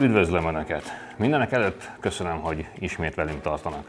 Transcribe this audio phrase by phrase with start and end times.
[0.00, 0.82] Üdvözlöm Önöket!
[1.16, 3.86] Mindenek előtt köszönöm, hogy ismét velünk tartanak.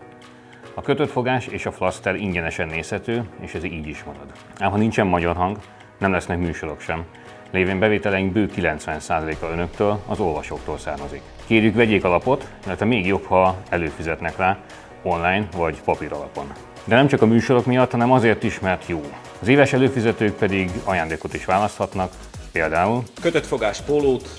[0.73, 4.31] A kötött fogás és a flaster ingyenesen nézhető, és ez így is marad.
[4.57, 5.57] Ám ha nincsen magyar hang,
[5.97, 7.05] nem lesznek műsorok sem,
[7.51, 11.21] lévén bevételeink bő 90%-a önöktől, az olvasóktól származik.
[11.45, 14.57] Kérjük vegyék alapot, illetve még jobb, ha előfizetnek rá,
[15.03, 16.51] online vagy papír alapon.
[16.83, 19.01] De nem csak a műsorok miatt, hanem azért is, mert jó.
[19.41, 22.11] Az éves előfizetők pedig ajándékot is választhatnak,
[22.51, 24.29] például Kötött fogás pólót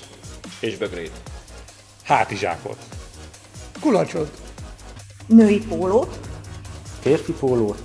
[0.59, 1.30] és bögrét.
[2.11, 2.77] Hátizsákot,
[3.81, 4.41] Kulacsot.
[5.25, 6.19] női pólót,
[6.99, 7.81] férfi pólót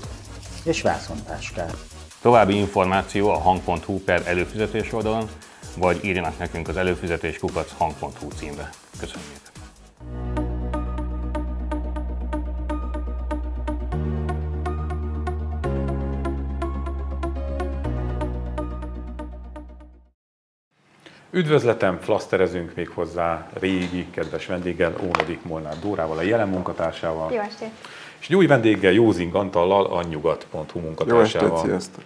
[0.62, 1.77] és vászontáskát.
[2.21, 5.29] további információ a hang.hu per előfizetés oldalon,
[5.77, 8.71] vagy írjanak nekünk az előfizetés kukac hang.hu címre.
[8.99, 10.45] Köszönjük!
[21.36, 27.32] Üdvözletem, flaszterezünk még hozzá régi, kedves vendéggel, Ónodik Molnár Dórával, a jelen munkatársával.
[27.32, 27.68] Jó estét!
[28.18, 31.52] És egy új vendéggel, Józing Antallal, a nyugat.hu Jó munkatársával.
[31.52, 32.04] estét, sziasztok!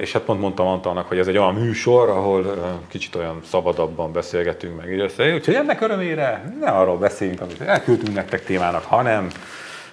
[0.00, 2.44] És hát pont mondtam Antalnak, hogy ez egy olyan műsor, ahol
[2.88, 4.92] kicsit olyan szabadabban beszélgetünk meg.
[4.92, 5.34] így össze.
[5.34, 9.28] Úgyhogy ennek örömére ne arról beszéljünk, amit elküldtünk nektek témának, hanem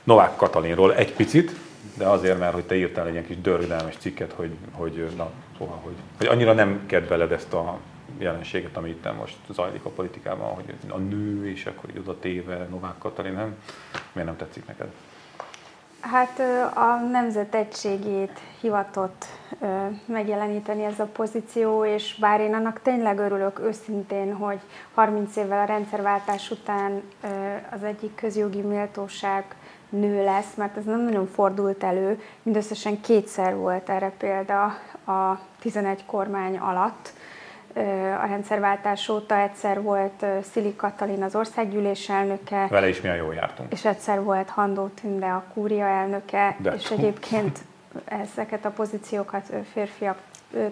[0.04, 1.56] Novák Katalinról egy picit,
[1.98, 5.80] de azért, mert hogy te írtál egy ilyen kis dörgdelmes cikket, hogy, hogy, na, szóval,
[5.84, 7.78] hogy, hogy annyira nem kedveled ezt a
[8.18, 12.68] jelenséget, ami itt most zajlik a politikában, hogy a nő, és akkor így oda téve
[12.70, 13.56] Novák Katalin, nem?
[14.12, 14.88] Miért nem tetszik neked?
[16.00, 16.40] Hát
[16.76, 19.26] a nemzet egységét hivatott
[20.06, 24.60] megjeleníteni ez a pozíció, és bár én annak tényleg örülök őszintén, hogy
[24.94, 27.02] 30 évvel a rendszerváltás után
[27.72, 29.56] az egyik közjogi méltóság
[29.90, 34.64] nő lesz, mert ez nem nagyon fordult elő, mindösszesen kétszer volt erre példa
[35.06, 37.14] a 11 kormány alatt.
[38.22, 43.72] A rendszerváltás óta egyszer volt Szili Katalin az országgyűlés elnöke, Vele is milyen jól jártunk.
[43.72, 47.60] és egyszer volt Handó Tünde a kúria elnöke, De- és egyébként
[48.06, 50.18] ezeket a pozíciókat férfiak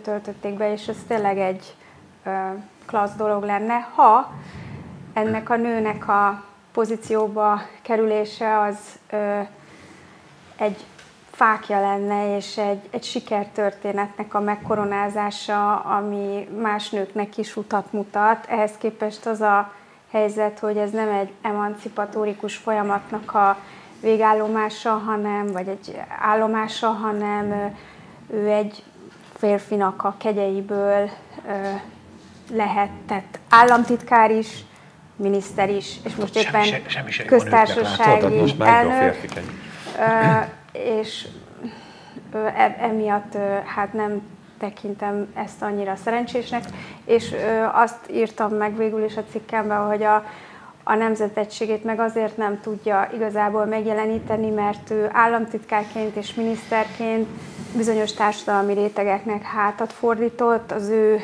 [0.04, 1.76] töltötték be, és ez tényleg egy
[2.86, 4.32] klassz dolog lenne, ha
[5.14, 8.78] ennek a nőnek a pozícióba kerülése az
[10.58, 10.86] egy
[11.38, 18.46] fákja lenne, és egy, egy sikertörténetnek a megkoronázása, ami más nőknek is utat mutat.
[18.50, 19.74] Ehhez képest az a
[20.12, 23.58] helyzet, hogy ez nem egy emancipatórikus folyamatnak a
[24.02, 27.76] végállomása, hanem, vagy egy állomása, hanem
[28.30, 28.84] ő egy
[29.38, 31.10] férfinak a kegyeiből
[32.52, 34.48] lehetett államtitkár is,
[35.16, 36.84] miniszter is, és most éppen
[37.26, 39.16] köztársasági most meg a elnök.
[40.00, 40.56] Ö,
[40.86, 41.28] és
[42.34, 43.38] e- emiatt
[43.76, 44.22] hát nem
[44.60, 46.64] tekintem ezt annyira szerencsésnek,
[47.06, 47.36] és
[47.72, 50.26] azt írtam meg végül is a cikkemben, hogy a,
[50.84, 57.28] a nemzetegységét meg azért nem tudja igazából megjeleníteni, mert ő államtitkárként és miniszterként
[57.76, 61.20] bizonyos társadalmi rétegeknek hátat fordított, az ő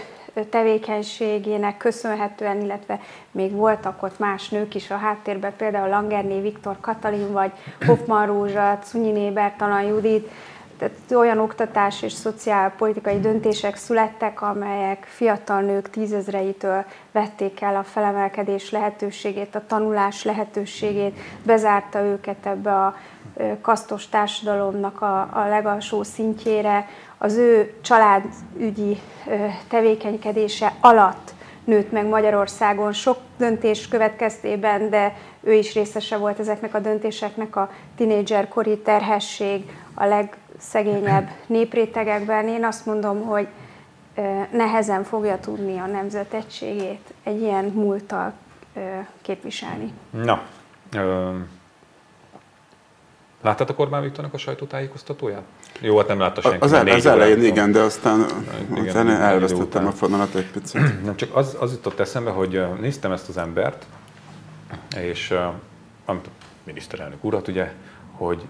[0.50, 3.00] tevékenységének köszönhetően, illetve
[3.32, 7.52] még voltak ott más nők is a háttérben, például Langerné Viktor Katalin, vagy
[7.86, 10.30] Hoffman Rózsa, Cunyiné Bertalan Judit,
[10.78, 18.72] tehát olyan oktatás és szociálpolitikai döntések születtek, amelyek fiatal nők tízezreitől vették el a felemelkedés
[18.72, 22.96] lehetőségét, a tanulás lehetőségét, bezárta őket ebbe a
[23.62, 26.88] kasztos társadalomnak a, a legalsó szintjére.
[27.24, 29.00] Az ő családügyi
[29.68, 36.80] tevékenykedése alatt nőtt meg Magyarországon sok döntés következtében, de ő is részese volt ezeknek a
[36.80, 42.48] döntéseknek a tinédzserkori terhesség a legszegényebb néprétegekben.
[42.48, 43.48] Én azt mondom, hogy
[44.52, 48.34] nehezen fogja tudni a nemzetegységét egy ilyen múlttal
[49.22, 49.94] képviselni.
[50.10, 50.42] Na,
[53.44, 55.44] láttad Orbán Viktornak a sajtótájékoztatóját?
[55.80, 56.58] Jó, hát nem látta senki.
[56.60, 57.52] Az, el, az elején órától.
[57.52, 58.26] igen, de aztán
[58.76, 61.04] Igen, idő elvesztettem a fonalat egy picit.
[61.04, 63.86] Nem csak az, az jutott eszembe, hogy néztem ezt az embert,
[64.98, 65.34] és
[66.06, 66.30] amit a
[66.64, 67.74] miniszterelnök urat, ugye,
[68.12, 68.42] hogy,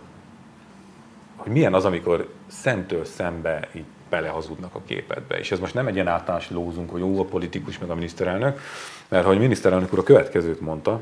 [1.35, 5.39] hogy milyen az, amikor szemtől szembe így belehazudnak a képedbe.
[5.39, 8.59] És ez most nem egy ilyen általános lózunk, hogy jó a politikus, meg a miniszterelnök,
[9.07, 10.99] mert hogy a miniszterelnök úr a következőt mondta,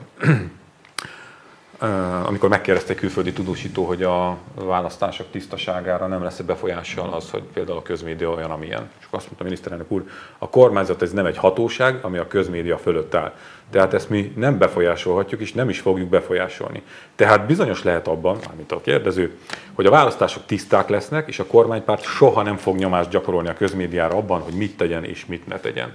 [2.25, 7.81] amikor megkérdezte külföldi tudósító, hogy a választások tisztaságára nem lesz befolyással az, hogy például a
[7.81, 8.89] közmédia olyan, amilyen.
[8.99, 10.03] És azt mondta a miniszterelnök úr,
[10.37, 13.33] a kormányzat ez nem egy hatóság, ami a közmédia fölött áll.
[13.69, 16.81] Tehát ezt mi nem befolyásolhatjuk, és nem is fogjuk befolyásolni.
[17.15, 19.37] Tehát bizonyos lehet abban, mint a kérdező,
[19.73, 24.15] hogy a választások tiszták lesznek, és a kormánypárt soha nem fog nyomást gyakorolni a közmédiára
[24.15, 25.93] abban, hogy mit tegyen és mit ne tegyen.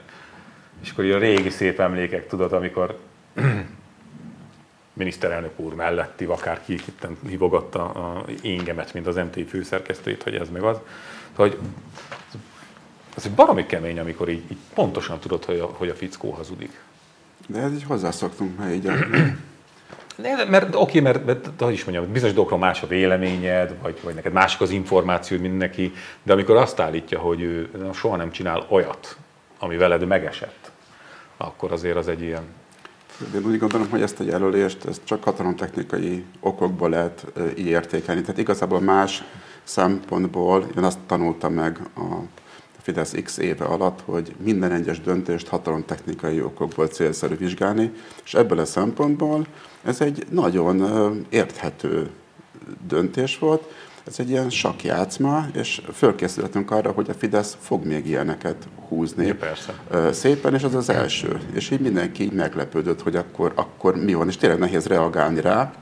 [0.83, 2.99] És akkor a régi szép emlékek, tudod, amikor
[4.97, 10.63] miniszterelnök úr melletti, akárki itt hívogatta a éngemet, mint az MT főszerkesztőjét, hogy ez meg
[10.63, 10.77] az.
[11.35, 11.59] Hogy
[13.17, 16.81] ez egy baromi kemény, amikor így, így pontosan tudod, hogy a, hogy a fickó hazudik.
[17.47, 18.91] De ez így hozzászoktunk már így.
[20.17, 24.15] Ne, mert oké, mert, mert, hogy is mondjam, bizonyos dolgokról más a véleményed, vagy, vagy
[24.15, 28.67] neked másik az információ, mint neki, de amikor azt állítja, hogy ő soha nem csinál
[28.69, 29.17] olyat,
[29.59, 30.71] ami veled megesett,
[31.37, 32.45] akkor azért az egy ilyen...
[33.35, 37.27] Én úgy gondolom, hogy ezt a jelölést ezt csak katalomtechnikai okokból lehet
[37.59, 38.21] így értékelni.
[38.21, 39.25] Tehát igazából más
[39.65, 42.15] szempontból én azt tanultam meg a
[42.81, 47.93] Fidesz X éve alatt, hogy minden egyes döntést hatalomtechnikai okokból célszerű vizsgálni,
[48.25, 49.47] és ebből a szempontból
[49.83, 52.11] ez egy nagyon érthető
[52.87, 53.63] döntés volt,
[54.07, 59.27] ez egy ilyen sakjátszma, és fölkészülhetünk arra, hogy a Fidesz fog még ilyeneket húzni.
[59.27, 59.75] Ja, persze.
[60.13, 61.41] Szépen, és az az első.
[61.53, 65.73] És így mindenki így meglepődött, hogy akkor, akkor mi van, és tényleg nehéz reagálni rá,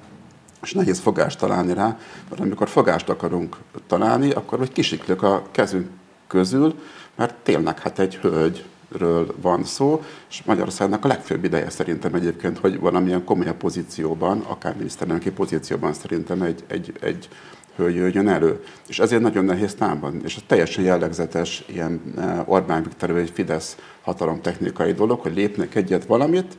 [0.62, 1.98] és nehéz fogást találni rá,
[2.28, 3.56] mert amikor fogást akarunk
[3.86, 5.88] találni, akkor hogy kisiklök a kezünk
[6.26, 6.74] közül,
[7.14, 12.80] mert tényleg hát egy hölgyről van szó, és Magyarországnak a legfőbb ideje szerintem egyébként, hogy
[12.80, 17.28] valamilyen komolyabb pozícióban, akár miniszterelnöki pozícióban szerintem egy, egy, egy
[17.76, 18.64] hölgy jöjjön elő.
[18.88, 20.20] És ezért nagyon nehéz támadni.
[20.24, 26.04] És ez teljesen jellegzetes ilyen eh, Orbán Viktor egy Fidesz hatalomtechnikai dolog, hogy lépnek egyet
[26.04, 26.56] valamit,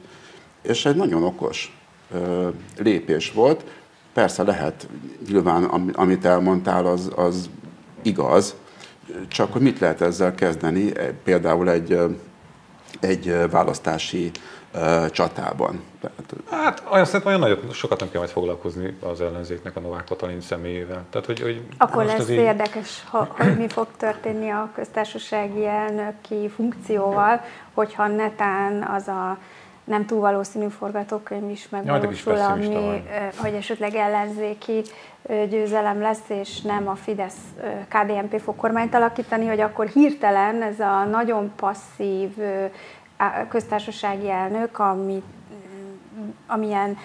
[0.62, 1.78] és egy nagyon okos
[2.12, 2.48] ö,
[2.78, 3.64] lépés volt.
[4.14, 4.88] Persze lehet,
[5.28, 5.64] nyilván
[5.94, 7.50] amit elmondtál, az, az
[8.02, 8.56] igaz,
[9.28, 10.92] csak hogy mit lehet ezzel kezdeni,
[11.24, 12.00] például egy,
[13.00, 14.32] egy választási
[15.12, 15.84] csatában.
[16.52, 20.42] Hát olyan szerintem olyan nagyon sokat nem kell majd foglalkozni az ellenzéknek a Novák Katalin
[20.42, 21.04] személyével.
[21.10, 22.38] Tehát, hogy, hogy Akkor lesz így...
[22.38, 27.42] érdekes, ha, hogy mi fog történni a köztársasági elnöki funkcióval,
[27.74, 29.38] hogyha netán az a
[29.84, 33.04] nem túl valószínű forgatókönyv is megvalósul, ami,
[33.38, 34.82] hogy esetleg ellenzéki
[35.50, 37.38] győzelem lesz, és nem a Fidesz
[37.88, 42.30] KDNP fog kormányt alakítani, hogy akkor hirtelen ez a nagyon passzív
[43.50, 45.24] köztársasági elnök, ami,
[46.48, 46.98] amilyen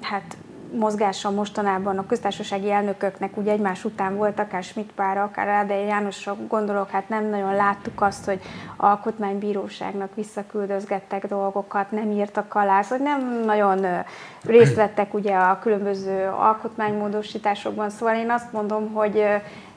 [0.00, 0.36] hát
[0.78, 6.36] mozgása mostanában a köztársasági elnököknek úgy egymás után volt, akár Schmidt pár, akár Ádei Jánosra
[6.48, 8.40] gondolok, hát nem nagyon láttuk azt, hogy
[8.76, 14.04] alkotmánybíróságnak visszaküldözgettek dolgokat, nem írtak alá, szóval nem nagyon
[14.44, 19.24] részt vettek ugye a különböző alkotmánymódosításokban, szóval én azt mondom, hogy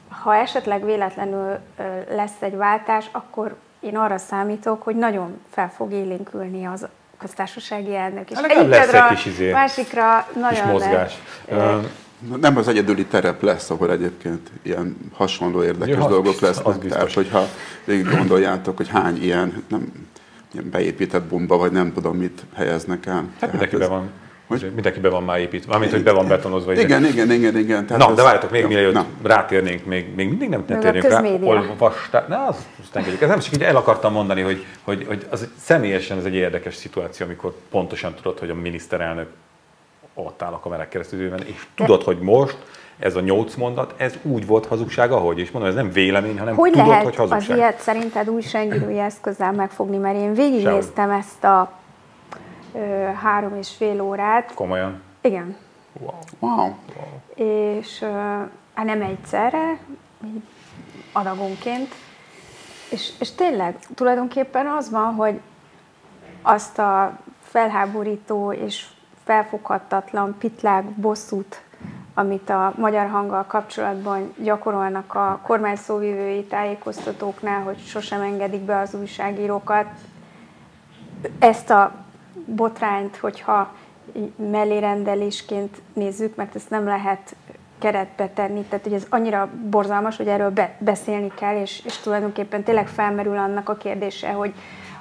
[0.08, 1.58] ha esetleg véletlenül
[2.10, 6.86] lesz egy váltás, akkor én arra számítok, hogy nagyon fel fog élénkülni az
[7.18, 8.30] köztársasági elnök.
[8.30, 11.18] És hát lesz egy kis izé, másikra nagyon kis mozgás.
[11.48, 11.80] Le,
[12.40, 16.66] nem az egyedüli terep lesz, ahol egyébként ilyen hasonló érdekes ja, dolgok lesznek.
[16.66, 17.44] Az Tehát, hogyha
[17.84, 19.92] végig gondoljátok, hogy hány ilyen, nem,
[20.52, 23.28] ilyen beépített bomba, vagy nem tudom mit helyeznek el.
[23.40, 24.10] Hát mindenkiben van
[24.48, 24.70] hogy?
[24.74, 26.72] Mindenki van már építve, mármint, hogy be van betonozva.
[26.72, 27.86] Igen, igen, igen, igen, igen.
[27.86, 28.16] Tehát Na, ez...
[28.16, 29.06] de várjatok, még mielőtt na.
[29.22, 31.22] rátérnénk, még, még mindig nem térnénk rá.
[31.40, 33.22] Olvastál, na, azt, azt engedjük.
[33.22, 36.74] Ez nem csak így el akartam mondani, hogy, hogy, hogy az, személyesen ez egy érdekes
[36.74, 39.28] szituáció, amikor pontosan tudod, hogy a miniszterelnök
[40.14, 42.56] ott áll a kamerák keresztül, és tudod, hogy most
[42.98, 46.54] ez a nyolc mondat, ez úgy volt hazugság, ahogy, és mondom, ez nem vélemény, hanem
[46.54, 47.50] hogy tudod, lehet hogy hazugság.
[47.50, 51.77] az ilyet szerinted újságírói eszközzel megfogni, mert én végignéztem ezt a
[53.22, 54.54] három és fél órát.
[54.54, 55.02] Komolyan?
[55.20, 55.56] Igen.
[56.00, 56.14] Wow.
[56.38, 56.74] wow.
[57.34, 57.98] És
[58.74, 59.78] hát nem egyszerre,
[61.12, 61.94] adagonként.
[62.90, 65.40] És, és tényleg tulajdonképpen az van, hogy
[66.42, 68.86] azt a felháborító és
[69.24, 71.62] felfoghatatlan pitlág bosszút,
[72.14, 78.94] amit a magyar hanggal kapcsolatban gyakorolnak a kormány szóvivői tájékoztatóknál, hogy sosem engedik be az
[78.94, 79.86] újságírókat.
[81.38, 81.92] Ezt a
[82.46, 83.72] botrányt, hogyha
[84.50, 87.36] mellérendelésként nézzük, mert ezt nem lehet
[87.78, 92.62] keretbe tenni, tehát hogy ez annyira borzalmas, hogy erről be, beszélni kell, és, és tulajdonképpen
[92.62, 94.52] tényleg felmerül annak a kérdése, hogy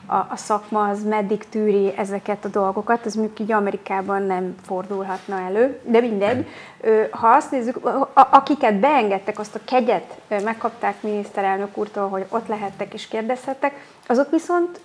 [0.08, 5.39] a, a szakma az meddig tűri ezeket a dolgokat, ez mondjuk így Amerikában nem fordulhatna
[5.39, 6.48] elő, de mindegy.
[7.10, 7.79] Ha azt nézzük,
[8.13, 14.79] akiket beengedtek, azt a kegyet megkapták miniszterelnök úrtól, hogy ott lehettek és kérdezhettek, azok viszont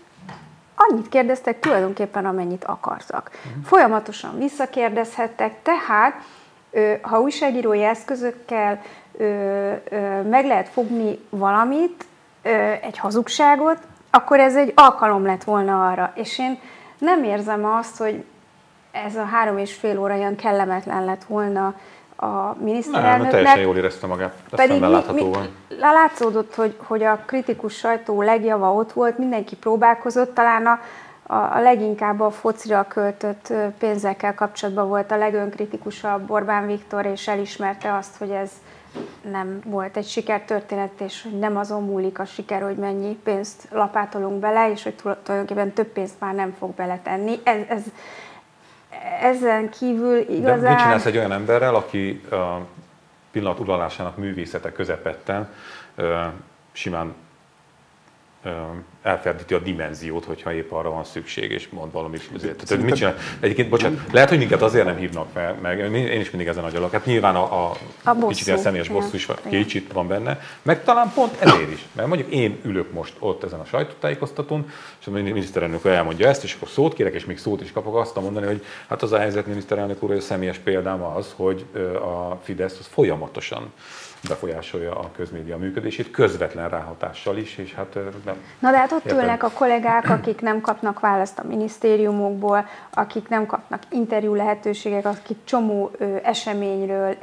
[0.90, 3.30] annyit kérdeztek tulajdonképpen, amennyit akartak.
[3.34, 3.64] Uh-huh.
[3.64, 6.14] Folyamatosan visszakérdezhettek, tehát
[7.00, 8.82] ha újságírói eszközökkel
[10.30, 12.06] meg lehet fogni valamit,
[12.80, 13.78] egy hazugságot,
[14.10, 16.12] akkor ez egy alkalom lett volna arra.
[16.14, 16.58] És én
[16.98, 18.24] nem érzem azt, hogy
[18.90, 21.74] ez a három és fél óra olyan kellemetlen lett volna
[22.23, 23.23] a miniszterelnöknek.
[23.23, 25.31] Nem, teljesen jól érezte magát, pedig mi, mi,
[25.79, 30.81] látszódott, hogy, hogy a kritikus sajtó legjava ott volt, mindenki próbálkozott, talán a
[31.26, 37.95] a, a leginkább a focira költött pénzekkel kapcsolatban volt a legönkritikusabb Orbán Viktor, és elismerte
[37.95, 38.50] azt, hogy ez
[39.31, 44.41] nem volt egy sikertörténet, és hogy nem azon múlik a siker, hogy mennyi pénzt lapátolunk
[44.41, 47.38] bele, és hogy tulajdonképpen több pénzt már nem fog beletenni.
[47.43, 47.83] Ez, ez,
[49.21, 50.61] ezen kívül igazán...
[50.61, 52.59] De mit csinálsz egy olyan emberrel, aki a
[53.30, 55.49] pillanat uralásának művészete közepette
[56.73, 57.14] simán
[59.02, 62.30] elferdíti a dimenziót, hogyha épp arra van szükség, és mond valamit.
[62.66, 63.16] Tehát, mit csinál?
[63.40, 66.92] Egyébként, bocsánat, lehet, hogy minket azért nem hívnak fel, meg én is mindig ezen agyalok.
[66.92, 68.26] Hát nyilván a, a, a bosszú.
[68.26, 71.87] kicsit ilyen személyes bosszú is kicsit van benne, meg talán pont ezért is.
[71.92, 76.54] Mert mondjuk én ülök most ott ezen a sajtótájékoztatón, és a miniszterelnök elmondja ezt, és
[76.54, 79.47] akkor szót kérek, és még szót is kapok azt mondani, hogy hát az a helyzet
[79.47, 83.73] miniszterelnök úr, hogy a személyes példám az, hogy a Fidesz az folyamatosan
[84.28, 87.94] befolyásolja a közmédia működését, közvetlen ráhatással is, és hát
[88.25, 88.37] nem.
[88.59, 89.18] Na de hát ott értem.
[89.18, 95.37] ülnek a kollégák, akik nem kapnak választ a minisztériumokból, akik nem kapnak interjú lehetőségek, akik
[95.44, 97.14] csomó ö, eseményről ö,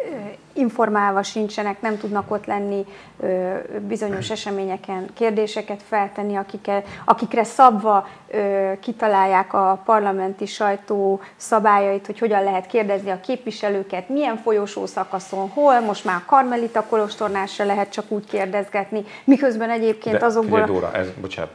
[0.54, 2.86] informálva sincsenek, nem tudnak ott lenni
[3.20, 3.54] ö,
[3.88, 12.44] bizonyos eseményeken, kérdéseket feltenni, akikkel, akikre szabva ö, kitalálják a parlamenti sajtó szabályait, hogy hogyan
[12.44, 17.92] lehet kérdezni a képviselőket, milyen folyosó szakaszon, hol, most már a Karmelita kolostornál se lehet
[17.92, 20.60] csak úgy kérdezgetni, miközben egyébként De, azokból...
[20.60, 21.52] Figyelj, Dóra, ez, bocsánat,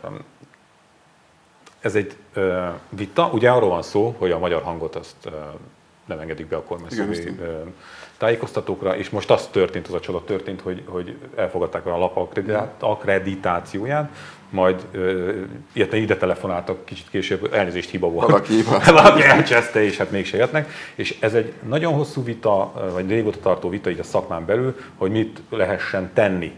[1.80, 5.30] ez egy ö, vita, ugye arról van szó, hogy a magyar hangot azt ö,
[6.04, 7.34] nem engedik be a kormányzói
[8.18, 12.38] tájékoztatókra, és most az történt, az a csoda történt, hogy, hogy elfogadták a lap
[12.78, 14.10] akkreditációját,
[14.50, 14.86] majd
[15.72, 18.26] illetve ide telefonáltak kicsit később, elnézést hiba volt.
[18.26, 18.62] Valaki.
[19.02, 20.70] Valaki elcseszte, és hát mégse jöttnek.
[20.94, 25.10] És ez egy nagyon hosszú vita, vagy régóta tartó vita így a szakmán belül, hogy
[25.10, 26.52] mit lehessen tenni.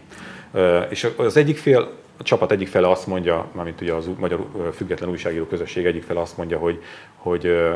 [0.89, 5.09] És az egyik fél, a csapat egyik fele azt mondja, mármint ugye az magyar független
[5.09, 6.83] újságíró közösség egyik fele azt mondja, hogy,
[7.17, 7.67] hogy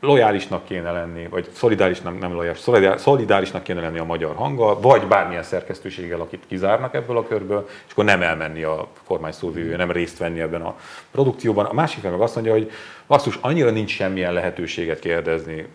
[0.00, 2.58] lojálisnak kéne lenni, vagy szolidáris, nem, lojális,
[2.96, 7.92] szolidárisnak kéne lenni a magyar hanggal, vagy bármilyen szerkesztőséggel, akit kizárnak ebből a körből, és
[7.92, 10.76] akkor nem elmenni a kormány szóvivő, nem részt venni ebben a
[11.10, 11.64] produkcióban.
[11.64, 12.70] A másik meg azt mondja, hogy
[13.06, 15.66] basszus, annyira nincs semmilyen lehetőséget kérdezni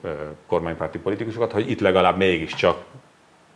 [0.47, 2.83] kormánypárti politikusokat, hogy itt legalább mégiscsak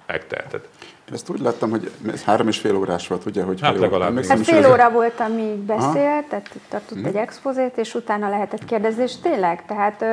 [0.07, 0.67] megteheted.
[1.13, 4.25] Ezt úgy láttam, hogy ez három és fél órás volt, ugye, hogy hát legalább.
[4.25, 9.19] Hát fél óra volt, amíg beszélt, tehát tartott egy expozét, és utána lehetett kérdezni, és
[9.19, 10.05] tényleg, tehát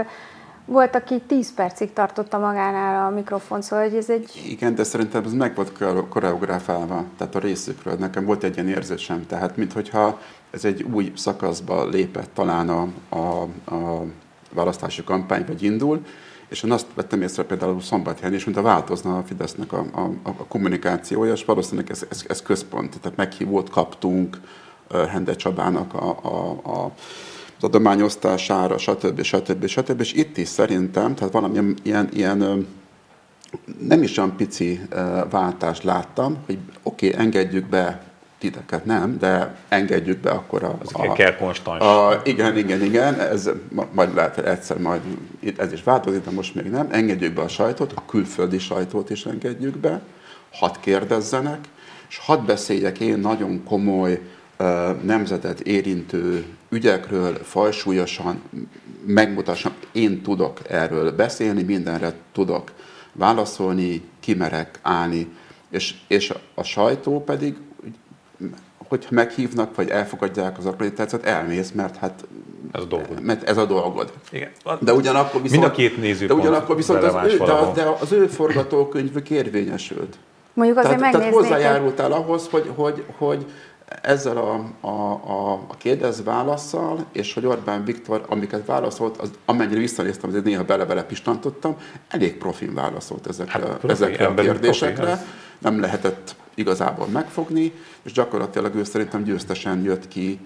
[0.64, 4.42] volt, aki 10 percig tartotta magánál a mikrofon, szóval hogy ez egy...
[4.48, 5.72] Igen, de szerintem ez meg volt
[6.08, 7.94] koreografálva, tehát a részükről.
[7.94, 10.18] Nekem volt egy ilyen érzésem, tehát minthogyha
[10.50, 13.42] ez egy új szakaszba lépett talán a, a,
[13.74, 14.04] a
[14.52, 16.00] választási kampány, vagy indul,
[16.54, 20.10] és én azt vettem észre például Szombathelyen is, mint a változna a Fidesznek a, a,
[20.22, 24.40] a kommunikációja, és valószínűleg ez, ez, ez központ, tehát meghívót kaptunk
[25.08, 26.92] Hende Csabának a, a, a
[27.56, 29.22] az adományosztására, stb.
[29.22, 29.66] stb.
[29.66, 30.00] stb.
[30.00, 32.66] És itt is szerintem, tehát valami ilyen, ilyen
[33.80, 34.80] nem is olyan pici
[35.30, 38.02] váltást láttam, hogy oké, okay, engedjük be
[38.44, 40.76] titeket nem, de engedjük be akkor a...
[40.80, 41.82] Az a, kell konstans.
[41.82, 43.50] A, igen, igen, igen, ez
[43.92, 45.00] majd lehet, egyszer majd
[45.56, 46.88] ez is változik, de most még nem.
[46.90, 50.00] Engedjük be a sajtót, a külföldi sajtót is engedjük be,
[50.52, 51.58] hadd kérdezzenek,
[52.08, 54.20] és hadd beszéljek én nagyon komoly
[55.02, 58.42] nemzetet érintő ügyekről fajsúlyosan
[59.06, 62.72] megmutassam, én tudok erről beszélni, mindenre tudok
[63.12, 65.28] válaszolni, kimerek állni,
[65.70, 67.56] és, és a sajtó pedig,
[68.88, 72.24] hogyha meghívnak, vagy elfogadják az akkreditációt, elmész, mert hát
[72.72, 73.22] ez a dolgod.
[73.22, 74.12] Mert ez a dolgod.
[74.30, 74.50] Igen.
[74.80, 76.26] De ugyanakkor viszont, Mind a két néző.
[76.26, 80.16] de ugyanakkor viszont az ő, de, de az ő forgatókönyvük érvényesült.
[80.52, 83.46] Mondjuk azért tehát, tehát hozzájárultál ahhoz, hogy, hogy, hogy
[84.02, 90.30] ezzel a, a, a, a kérdez-válaszsal, és hogy Orbán Viktor, amiket válaszolt, az, amennyire visszanéztem,
[90.30, 91.76] azért néha bele-bele pistantottam,
[92.08, 95.04] elég profin válaszolt ezekre, hát, profi, ezekre a kérdésekre.
[95.04, 95.22] Profi,
[95.58, 100.40] nem lehetett igazából megfogni, és gyakorlatilag ő szerintem győztesen jött ki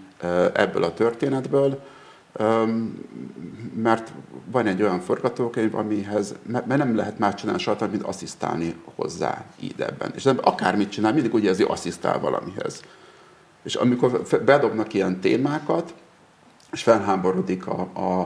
[0.52, 1.82] ebből a történetből,
[3.74, 4.12] mert
[4.50, 9.80] van egy olyan forgatókönyv, amihez, mert nem lehet más csinálni saját, mint asszisztálni hozzá így
[9.80, 10.12] ebben.
[10.14, 12.82] És akármit csinál, mindig ugye ez asszisztál valamihez.
[13.62, 15.94] És amikor bedobnak ilyen témákat,
[16.72, 18.20] és felháborodik a, a,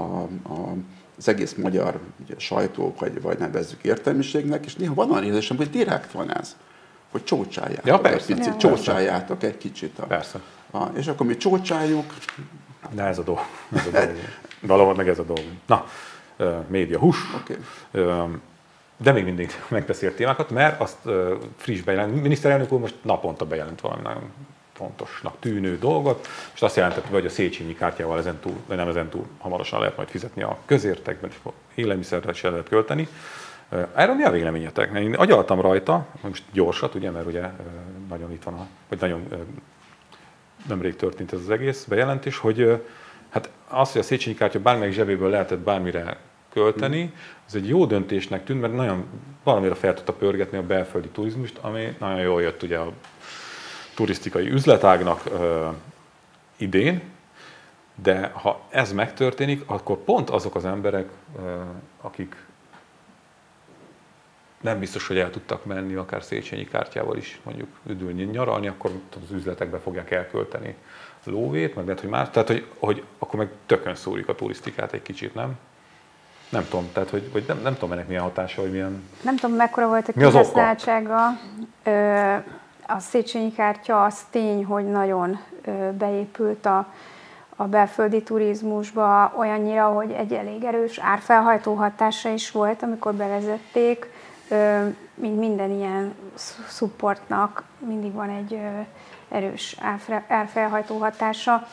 [0.00, 0.74] a, a,
[1.18, 5.70] az egész magyar ugye, sajtó, vagy, vagy nevezzük értelmiségnek, és néha van olyan érzésem, hogy
[5.70, 6.56] direkt van ez,
[7.14, 8.32] hogy csócsáljátok ja, persze.
[8.32, 9.98] egy picit, ja, csócsáljátok egy kicsit.
[9.98, 10.40] A, persze.
[10.70, 12.14] A, és akkor mi csócsáljuk.
[12.90, 13.40] De ez a dolog.
[13.74, 14.16] Ez a dolog.
[14.60, 15.44] Valahol meg ez a dolog.
[15.66, 15.86] Na,
[16.66, 17.16] média hús.
[17.40, 17.56] Okay.
[18.96, 20.98] De még mindig megbeszélt témákat, mert azt
[21.56, 24.30] friss bejelent, miniszterelnök úr most naponta bejelent valami nagyon
[24.72, 29.08] fontosnak tűnő dolgot, és azt jelentette, hogy a Széchenyi kártyával ezen túl, vagy nem ezen
[29.08, 31.36] túl hamarosan lehet majd fizetni a közértekben, és
[31.74, 33.08] élelmiszerre se lehet költeni.
[33.94, 34.98] Erről mi a véleményetek?
[34.98, 37.50] Én agyaltam rajta, most gyorsat, ugye, mert ugye
[38.08, 39.28] nagyon itt van, a, vagy nagyon
[40.68, 42.82] nemrég történt ez az egész bejelentés, hogy
[43.30, 46.16] hát az, hogy a Széchenyi kártya bármelyik zsebéből lehetett bármire
[46.52, 47.12] költeni,
[47.46, 49.04] az egy jó döntésnek tűnt, mert nagyon
[49.42, 52.92] valamire fel tudta pörgetni a belföldi turizmust, ami nagyon jól jött ugye a
[53.94, 55.68] turisztikai üzletágnak ö,
[56.56, 57.02] idén,
[58.02, 61.60] de ha ez megtörténik, akkor pont azok az emberek, ö,
[62.00, 62.36] akik
[64.64, 68.90] nem biztos, hogy el tudtak menni, akár Széchenyi kártyával is mondjuk üdülni, nyaralni, akkor
[69.24, 70.74] az üzletekbe fogják elkölteni
[71.24, 72.28] lóvét, meg lehet, hogy más.
[72.30, 75.52] Tehát, hogy, hogy akkor meg tökön szúrik a turisztikát egy kicsit, nem?
[76.48, 79.08] Nem tudom, tehát, hogy, hogy nem, nem tudom ennek milyen hatása, hogy milyen...
[79.22, 81.26] Nem tudom, mekkora volt a kihasználtsága.
[82.86, 85.38] A Széchenyi kártya az tény, hogy nagyon
[85.98, 86.92] beépült a,
[87.56, 94.12] a belföldi turizmusba olyannyira, hogy egy elég erős árfelhajtó hatása is volt, amikor bevezették
[95.14, 96.14] mint minden ilyen
[96.68, 98.60] supportnak mindig van egy
[99.28, 99.76] erős
[100.28, 101.68] árfelhajtó hatása.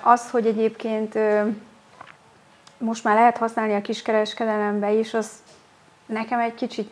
[0.00, 1.18] Az, hogy egyébként
[2.78, 5.30] most már lehet használni a kiskereskedelembe is, az
[6.06, 6.90] nekem egy kicsit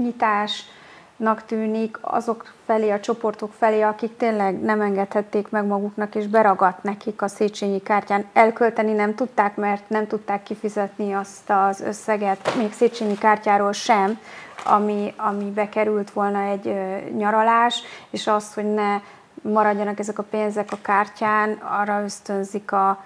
[1.22, 6.82] nyitásnak tűnik azok felé, a csoportok felé, akik tényleg nem engedhették meg maguknak, és beragadt
[6.82, 8.24] nekik a Széchenyi kártyán.
[8.32, 14.18] Elkölteni nem tudták, mert nem tudták kifizetni azt az összeget, még Széchenyi kártyáról sem,
[14.64, 16.74] ami, ami bekerült volna egy
[17.16, 19.00] nyaralás, és az, hogy ne
[19.42, 23.04] maradjanak ezek a pénzek a kártyán, arra ösztönzik a,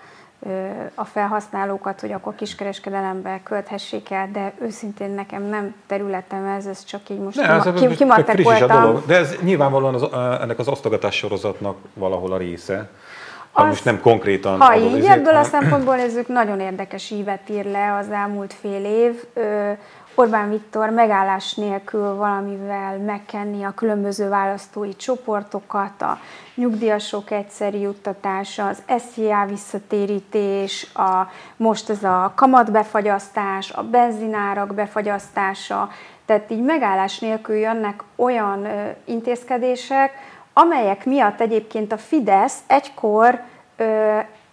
[0.95, 7.09] a felhasználókat, hogy akkor kiskereskedelembe költhessék el, de őszintén nekem nem területem ez, ez csak
[7.09, 9.03] így most ne, kima, kim, kimatekoltam.
[9.07, 10.03] De ez nyilvánvalóan az,
[10.41, 12.89] ennek az osztogatás sorozatnak valahol a része.
[13.53, 14.61] Ha az, most nem konkrétan...
[14.61, 19.25] Ha így, ebből a szempontból nézzük, nagyon érdekes ívet ír le az elmúlt fél év.
[20.19, 26.19] Orbán Viktor megállás nélkül valamivel megkenni a különböző választói csoportokat, a
[26.55, 35.89] nyugdíjasok egyszeri juttatása, az SZIA visszatérítés, a, most ez a kamatbefagyasztás, a benzinárak befagyasztása,
[36.25, 38.67] tehát így megállás nélkül jönnek olyan
[39.05, 40.13] intézkedések,
[40.53, 43.41] amelyek miatt egyébként a Fidesz egykor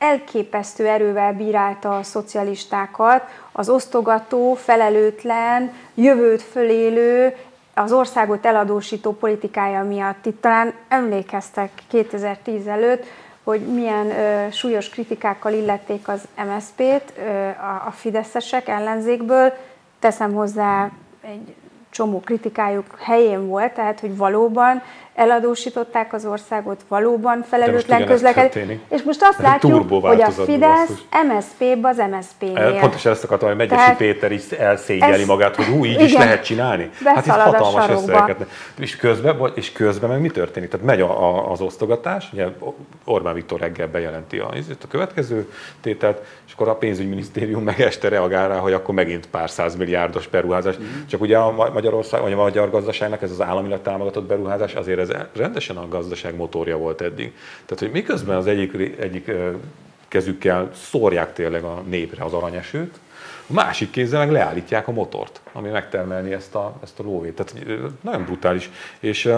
[0.03, 7.35] elképesztő erővel bírálta a szocialistákat, az osztogató, felelőtlen, jövőt fölélő,
[7.73, 10.25] az országot eladósító politikája miatt.
[10.25, 13.05] Itt talán emlékeztek 2010 előtt,
[13.43, 17.13] hogy milyen ö, súlyos kritikákkal illették az MSZP-t,
[17.57, 19.53] a, a fideszesek ellenzékből.
[19.99, 20.89] Teszem hozzá
[21.21, 21.55] egy
[21.93, 24.82] csomó kritikájuk helyén volt, tehát hogy valóban
[25.15, 28.77] eladósították az országot, valóban felelőtlen közlekedés.
[28.89, 30.89] És most azt látjuk, hogy a Fidesz
[31.27, 32.79] MSZP-be az MSZP-nél.
[32.79, 36.43] Pontosan ezt akartam, hogy Megyesi Tehát Péter is elszégyeli ez, magát, hogy úgy is lehet
[36.43, 36.89] csinálni.
[37.03, 38.45] Hát itt hatalmas összegeket.
[38.79, 40.69] És közben, és közben meg mi történik?
[40.69, 42.47] Tehát megy a, a, az osztogatás, ugye
[43.06, 44.53] Orbán Viktor reggel bejelenti a,
[44.84, 45.51] a következő
[45.82, 50.77] tételt, és akkor a pénzügyminisztérium meg este reagál rá, hogy akkor megint pár milliárdos beruházás.
[50.77, 51.06] Mm.
[51.08, 55.09] Csak ugye a Magyarország, vagy a magyar gazdaságnak ez az államilag támogatott beruházás azért ez
[55.33, 57.33] rendesen a gazdaság motorja volt eddig.
[57.65, 59.31] Tehát, hogy miközben az egyik, egyik
[60.07, 62.99] kezükkel szórják tényleg a népre az aranyesőt,
[63.47, 67.35] a másik kézzel meg leállítják a motort, ami megtermelni ezt a, ezt a lóvét.
[67.35, 67.65] Tehát
[68.01, 68.69] nagyon brutális.
[68.99, 69.33] És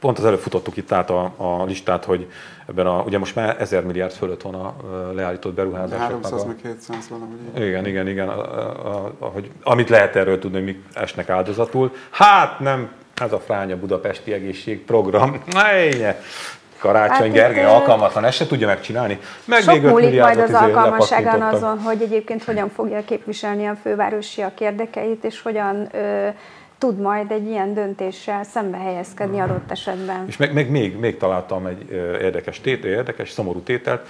[0.00, 2.30] pont az előbb futottuk itt át a, a listát, hogy
[2.68, 4.74] ebben a, ugye most már 1000 milliárd fölött van a
[5.14, 6.02] leállított beruházások.
[6.02, 7.32] 300 meg 700 valami.
[7.68, 8.28] Igen, igen, igen.
[8.28, 11.92] A, a, a, hogy, amit lehet erről tudni, hogy mik esnek áldozatul.
[12.10, 12.90] Hát nem,
[13.22, 15.42] ez a Fránya Budapesti Egészségprogram.
[15.72, 16.20] Ejje!
[16.78, 19.18] Karácsony hát Gergely alkalmatlan, ezt se tudja megcsinálni.
[19.44, 23.76] Meg sok még múlik majd az izé alkalmasságán azon, hogy egyébként hogyan fogja képviselni a
[23.82, 26.28] fővárosiak érdekeit, és hogyan ö,
[26.82, 30.24] tud majd egy ilyen döntéssel szembe helyezkedni adott esetben.
[30.26, 31.90] És meg, meg még, még találtam egy
[32.20, 34.08] érdekes, tét, érdekes, szomorú tételt.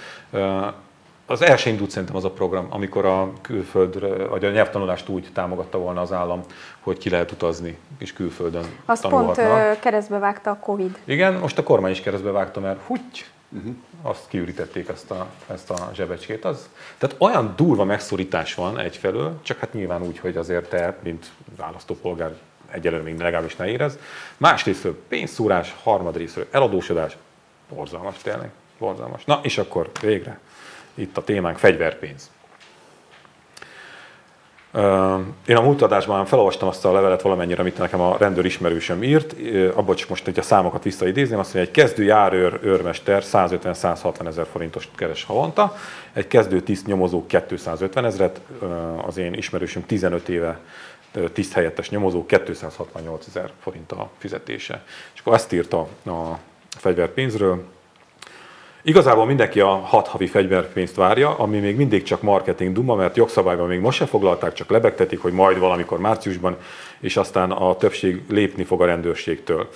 [1.25, 5.77] Az első indult szerintem az a program, amikor a külföldre, vagy a nyelvtanulást úgy támogatta
[5.77, 6.41] volna az állam,
[6.79, 9.41] hogy ki lehet utazni, és külföldön Azt pont
[9.79, 10.97] keresztbe vágta a Covid.
[11.03, 13.73] Igen, most a kormány is keresztbe vágta, mert húgy, uh-huh.
[14.01, 16.45] azt kiürítették ezt a, ezt a zsebecskét.
[16.45, 21.25] Az, tehát olyan durva megszorítás van egyfelől, csak hát nyilván úgy, hogy azért te, mint
[21.57, 22.33] választópolgár
[22.73, 23.97] egyelőre még legalábbis ne érez.
[24.37, 27.17] Másrésztről pénzszúrás, harmadrésztről eladósodás,
[27.69, 29.25] borzalmas tényleg, borzalmas.
[29.25, 30.39] Na és akkor végre
[30.93, 32.31] itt a témánk fegyverpénz.
[35.45, 39.35] Én a múlt adásban felolvastam azt a levelet valamennyire, amit nekem a rendőr ismerősöm írt.
[39.75, 44.45] Abban csak most egy a számokat visszaidézném, azt mondja, egy kezdő járőr őrmester 150-160 ezer
[44.51, 45.75] forintos keres havonta,
[46.13, 48.41] egy kezdő tiszt nyomozó 250 ezeret,
[49.05, 50.59] az én ismerősöm 15 éve
[51.33, 54.83] tiszt helyettes nyomozó 268 ezer forint a fizetése.
[55.13, 57.65] És akkor azt írta a fegyverpénzről,
[58.85, 63.67] Igazából mindenki a hat havi fegyverpénzt várja, ami még mindig csak marketing duma, mert jogszabályban
[63.67, 66.57] még most se foglalták, csak lebegtetik, hogy majd valamikor márciusban,
[66.99, 69.69] és aztán a többség lépni fog a rendőrségtől.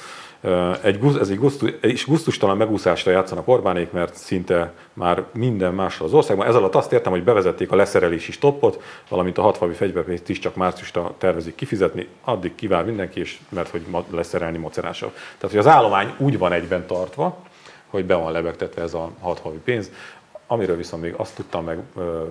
[0.82, 6.14] Egy, ez egy gusztus, és gusztustalan megúszásra játszanak Orbánék, mert szinte már minden máshol az
[6.14, 6.48] országban.
[6.48, 10.56] Ez alatt azt értem, hogy bevezették a leszerelési stoppot, valamint a hatvavi fegyverpénzt is csak
[10.56, 15.12] márciusra tervezik kifizetni, addig kivár mindenki, és mert hogy leszerelni mocerásabb.
[15.12, 17.46] Tehát, hogy az állomány úgy van egyben tartva,
[17.88, 19.92] hogy be van lebegtetve ez a hat havi pénz.
[20.48, 21.80] Amiről viszont még azt tudtam meg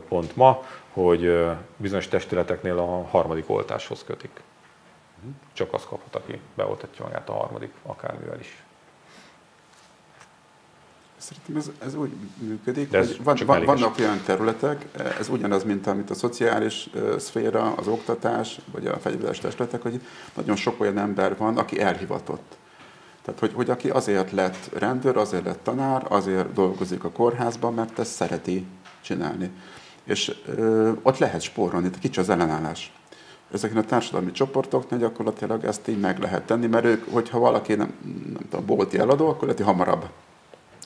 [0.08, 4.40] pont ma, hogy bizonyos testületeknél a harmadik oltáshoz kötik.
[5.52, 8.64] Csak az kaphat, aki beoltatja magát a harmadik akármivel is.
[11.16, 14.86] Szerintem ez, ez úgy működik, ez hogy van, van, vannak olyan területek,
[15.18, 20.00] ez ugyanaz, mint amit a szociális szféra, az oktatás, vagy a fegyveres testületek, hogy
[20.34, 22.56] nagyon sok olyan ember van, aki elhivatott.
[23.26, 27.98] Tehát, hogy, hogy aki azért lett rendőr, azért lett tanár, azért dolgozik a kórházban, mert
[27.98, 28.66] ezt szereti
[29.00, 29.50] csinálni.
[30.04, 32.92] És ö, ott lehet spórolni, kicsi az ellenállás.
[33.52, 37.94] Ezeken a társadalmi csoportoknál gyakorlatilag ezt így meg lehet tenni, mert ők, hogyha valaki nem,
[38.32, 40.08] nem tudom, bolti eladó, akkor lehet, hamarabb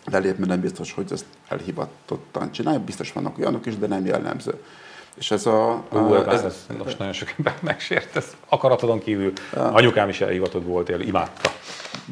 [0.04, 2.80] lelép, mert nem biztos, hogy ezt elhivatottan csinálja.
[2.80, 4.62] Biztos vannak olyanok is, de nem jellemző.
[5.14, 5.82] És ez a...
[5.92, 9.32] Ú, ez, ez, ez most nagyon sok ember megsért, ez akaratodon kívül.
[9.54, 9.72] Ja.
[9.72, 11.50] Anyukám is elhivatott volt, él, imádta.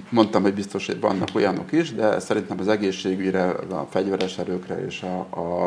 [0.08, 5.02] Mondtam, hogy biztos, hogy vannak olyanok is, de szerintem az egészségügyre, a fegyveres erőkre és
[5.02, 5.64] a, a,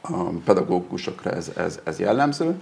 [0.00, 2.60] a pedagógusokra ez, ez, ez jellemző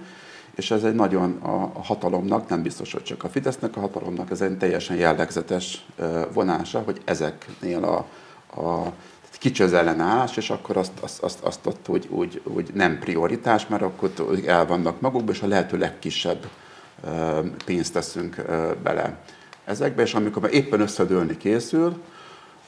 [0.55, 4.41] és ez egy nagyon a hatalomnak, nem biztos, hogy csak a Fidesznek a hatalomnak, ez
[4.41, 5.85] egy teljesen jellegzetes
[6.33, 8.05] vonása, hogy ezeknél a,
[8.61, 8.91] a
[9.37, 9.63] kicsi
[10.35, 14.11] és akkor azt, azt, azt, azt ott úgy, úgy, úgy nem prioritás, mert akkor
[14.45, 16.47] el vannak magukba, és a lehető legkisebb
[17.65, 18.41] pénzt teszünk
[18.83, 19.17] bele
[19.65, 22.01] ezekbe, és amikor már éppen összedőlni készül,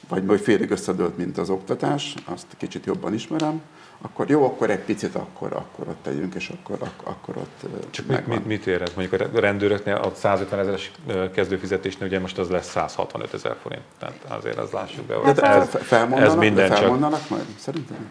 [0.08, 3.60] vagy majd félig összedőlt, mint az oktatás, azt kicsit jobban ismerem,
[4.02, 8.06] akkor jó, akkor egy picit akkor, akkor ott tegyünk, és akkor, akkor, akkor ott Csak
[8.06, 8.92] mit, mit, mit ér ez?
[8.94, 10.90] Mondjuk a rendőröknél a 150 ezeres
[11.32, 13.82] kezdőfizetésnél ugye most az lesz 165 ezer forint.
[13.98, 15.78] Tehát azért az lássuk be, hogy ez,
[16.14, 17.28] ez minden felmondanak csak...
[17.28, 18.10] majd, szerintem?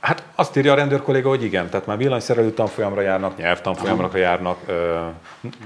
[0.00, 4.58] Hát azt írja a rendőr kolléga, hogy igen, tehát már villanyszerelő tanfolyamra járnak, nyelvtanfolyamra járnak,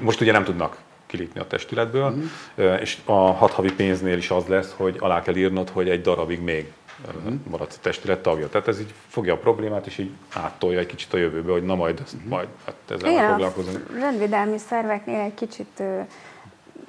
[0.01, 2.15] most ugye nem tudnak kilépni a testületből,
[2.57, 2.81] uh-huh.
[2.81, 6.41] és a hat havi pénznél is az lesz, hogy alá kell írnod, hogy egy darabig
[6.41, 6.73] még
[7.07, 7.35] uh-huh.
[7.51, 8.49] maradsz a testület tagja.
[8.49, 11.75] Tehát ez így fogja a problémát, és így áttolja egy kicsit a jövőbe, hogy na
[11.75, 12.31] majd, ezt, uh-huh.
[12.31, 13.91] majd hát ezzel Igen, foglalkozunk.
[13.91, 15.83] A rendvédelmi szerveknél egy kicsit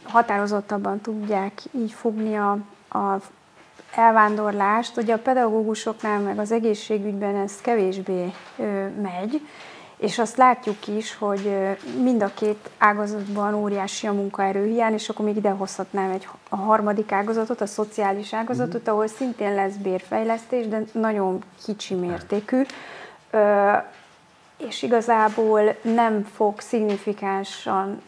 [0.04, 2.52] határozottabban tudják így fogni a,
[2.98, 3.22] a
[3.96, 4.98] elvándorlást.
[4.98, 9.42] Ugye a pedagógusoknál, meg az egészségügyben ez kevésbé ö, megy,
[10.02, 11.58] és azt látjuk is, hogy
[12.04, 17.12] mind a két ágazatban óriási a munkaerőhiány, és akkor még ide hozhatnám egy a harmadik
[17.12, 22.62] ágazatot, a szociális ágazatot, ahol szintén lesz bérfejlesztés, de nagyon kicsi mértékű,
[24.58, 28.02] és igazából nem fog szignifikánsan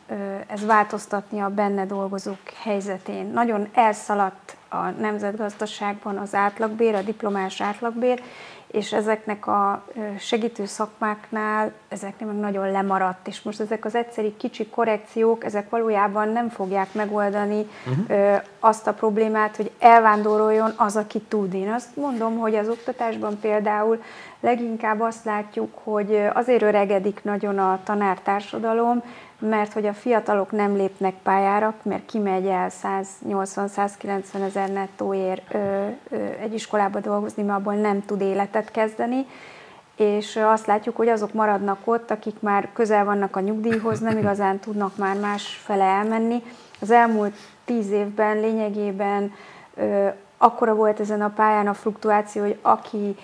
[0.48, 3.26] ez változtatni a benne dolgozók helyzetén.
[3.34, 8.22] Nagyon elszaladt a nemzetgazdaságban az átlagbér, a diplomás átlagbér,
[8.74, 9.84] és ezeknek a
[10.20, 16.30] segítő szakmáknál ezeknél meg nagyon lemaradt, és most ezek az egyszerű kicsi korrekciók, ezek valójában
[16.30, 18.42] nem fogják megoldani uh-huh.
[18.60, 21.54] azt a problémát, hogy elvándoroljon az, aki tud.
[21.54, 24.02] Én azt mondom, hogy az oktatásban például
[24.40, 29.04] leginkább azt látjuk, hogy azért öregedik nagyon a tanártársadalom,
[29.50, 36.16] mert hogy a fiatalok nem lépnek pályára, mert kimegy el 180-190 ezer nettóért ö, ö,
[36.42, 39.26] egy iskolába dolgozni, mert abból nem tud életet kezdeni,
[39.96, 44.60] és azt látjuk, hogy azok maradnak ott, akik már közel vannak a nyugdíjhoz, nem igazán
[44.60, 46.44] tudnak már más fele elmenni.
[46.80, 49.34] Az elmúlt tíz évben lényegében
[49.76, 53.16] ö, akkora volt ezen a pályán a fluktuáció, hogy aki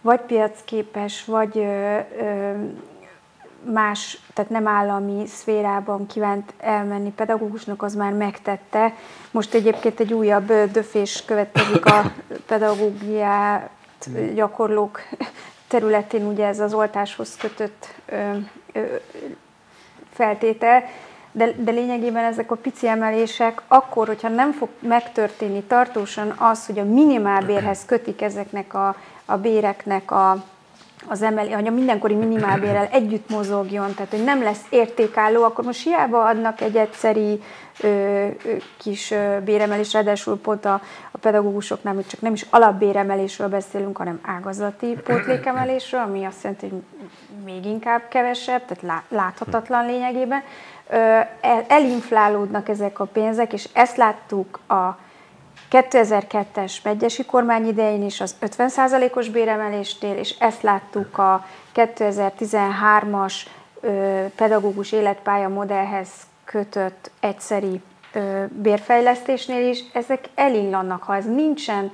[0.00, 2.52] vagy piacképes, vagy ö, ö,
[3.72, 7.10] más, tehát nem állami szférában kívánt elmenni.
[7.10, 8.94] Pedagógusnak, az már megtette.
[9.30, 12.12] Most egyébként egy újabb döfés következik a
[12.46, 13.70] pedagógiát
[14.34, 15.00] gyakorlók
[15.68, 17.94] területén, ugye ez az oltáshoz kötött
[20.12, 20.84] feltétel,
[21.32, 26.78] de, de lényegében ezek a pici emelések akkor, hogyha nem fog megtörténni tartósan az, hogy
[26.78, 30.44] a minimálbérhez kötik ezeknek a, a béreknek a
[31.06, 35.82] az emeli, hogy a mindenkori minimálbérrel együtt mozogjon, tehát hogy nem lesz értékálló, akkor most
[35.82, 37.42] hiába adnak egy egyszeri
[37.80, 38.28] ö, ö,
[38.78, 44.20] kis ö, béremelés, ráadásul pont a, a pedagógusoknál még csak nem is alapbéremelésről beszélünk, hanem
[44.22, 46.82] ágazati pótlékemelésről, ami azt jelenti, hogy
[47.44, 50.42] még inkább kevesebb, tehát lá, láthatatlan lényegében.
[50.88, 50.96] Ö,
[51.40, 54.98] el, elinflálódnak ezek a pénzek, és ezt láttuk a
[55.74, 63.34] 2002-es megyesi kormány idején is az 50%-os béremelésnél, és ezt láttuk a 2013-as
[64.36, 66.08] pedagógus életpálya modellhez
[66.44, 67.80] kötött egyszeri
[68.48, 71.02] bérfejlesztésnél is, ezek elillannak.
[71.02, 71.92] Ha ez nincsen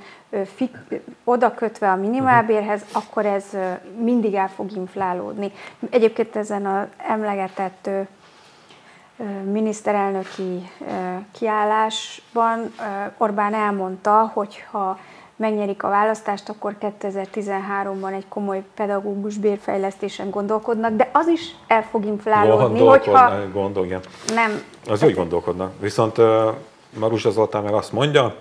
[1.24, 3.44] oda kötve a minimálbérhez, akkor ez
[3.98, 5.52] mindig el fog inflálódni.
[5.90, 7.90] Egyébként ezen az emlegetett
[9.52, 10.70] miniszterelnöki
[11.32, 12.74] kiállásban
[13.18, 14.98] Orbán elmondta, hogy ha
[15.36, 22.04] megnyerik a választást, akkor 2013-ban egy komoly pedagógus bérfejlesztésen gondolkodnak, de az is el fog
[22.04, 23.32] inflálódni, hogyha...
[23.52, 24.00] Gondol, igen.
[24.34, 24.62] Nem.
[24.88, 25.72] Az úgy gondolkodnak.
[25.80, 26.16] Viszont
[26.98, 28.34] Maruzsa Zoltán meg azt mondja,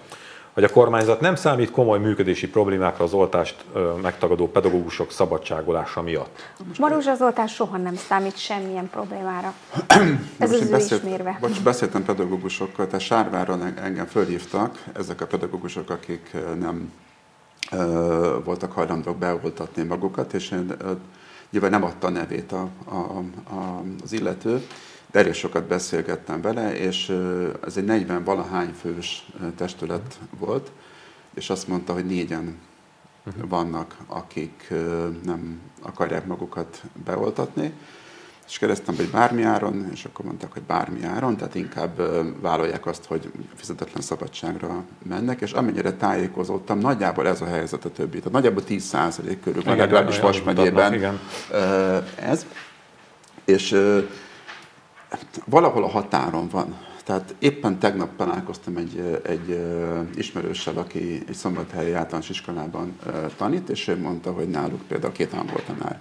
[0.59, 3.65] hogy a kormányzat nem számít komoly működési problémákra az oltást
[4.01, 6.51] megtagadó pedagógusok szabadságolása miatt.
[6.79, 9.53] Maruzsa Zoltán soha nem számít semmilyen problémára.
[10.37, 11.37] Ez az ő beszélt, ismérve.
[11.41, 16.91] Bocs, beszéltem pedagógusokkal, tehát Sárváron engem fölhívtak, ezek a pedagógusok, akik nem
[17.71, 17.79] uh,
[18.43, 20.89] voltak hajlandók beoltatni magukat, és én uh,
[21.51, 22.95] nyilván nem adta a nevét a, a,
[23.55, 24.65] a, az illető,
[25.11, 27.15] elég sokat beszélgettem vele, és
[27.65, 30.71] ez egy 40 valahány fős testület volt,
[31.33, 32.57] és azt mondta, hogy négyen
[33.25, 33.49] uh-huh.
[33.49, 34.73] vannak, akik
[35.23, 37.73] nem akarják magukat beoltatni,
[38.47, 42.01] és kérdeztem, hogy bármi áron, és akkor mondták, hogy bármi áron, tehát inkább
[42.41, 48.17] vállalják azt, hogy fizetetlen szabadságra mennek, és amennyire tájékozódtam, nagyjából ez a helyzet a többi.
[48.17, 51.19] Tehát nagyjából 10% körül van, legalábbis Vas megyében
[52.15, 52.45] ez.
[53.45, 53.75] És
[55.45, 56.77] valahol a határon van.
[57.03, 59.59] Tehát éppen tegnap találkoztam egy, egy
[60.15, 62.99] ismerőssel, aki egy szombathelyi általános iskolában
[63.37, 65.99] tanít, és ő mondta, hogy náluk például két angol tanár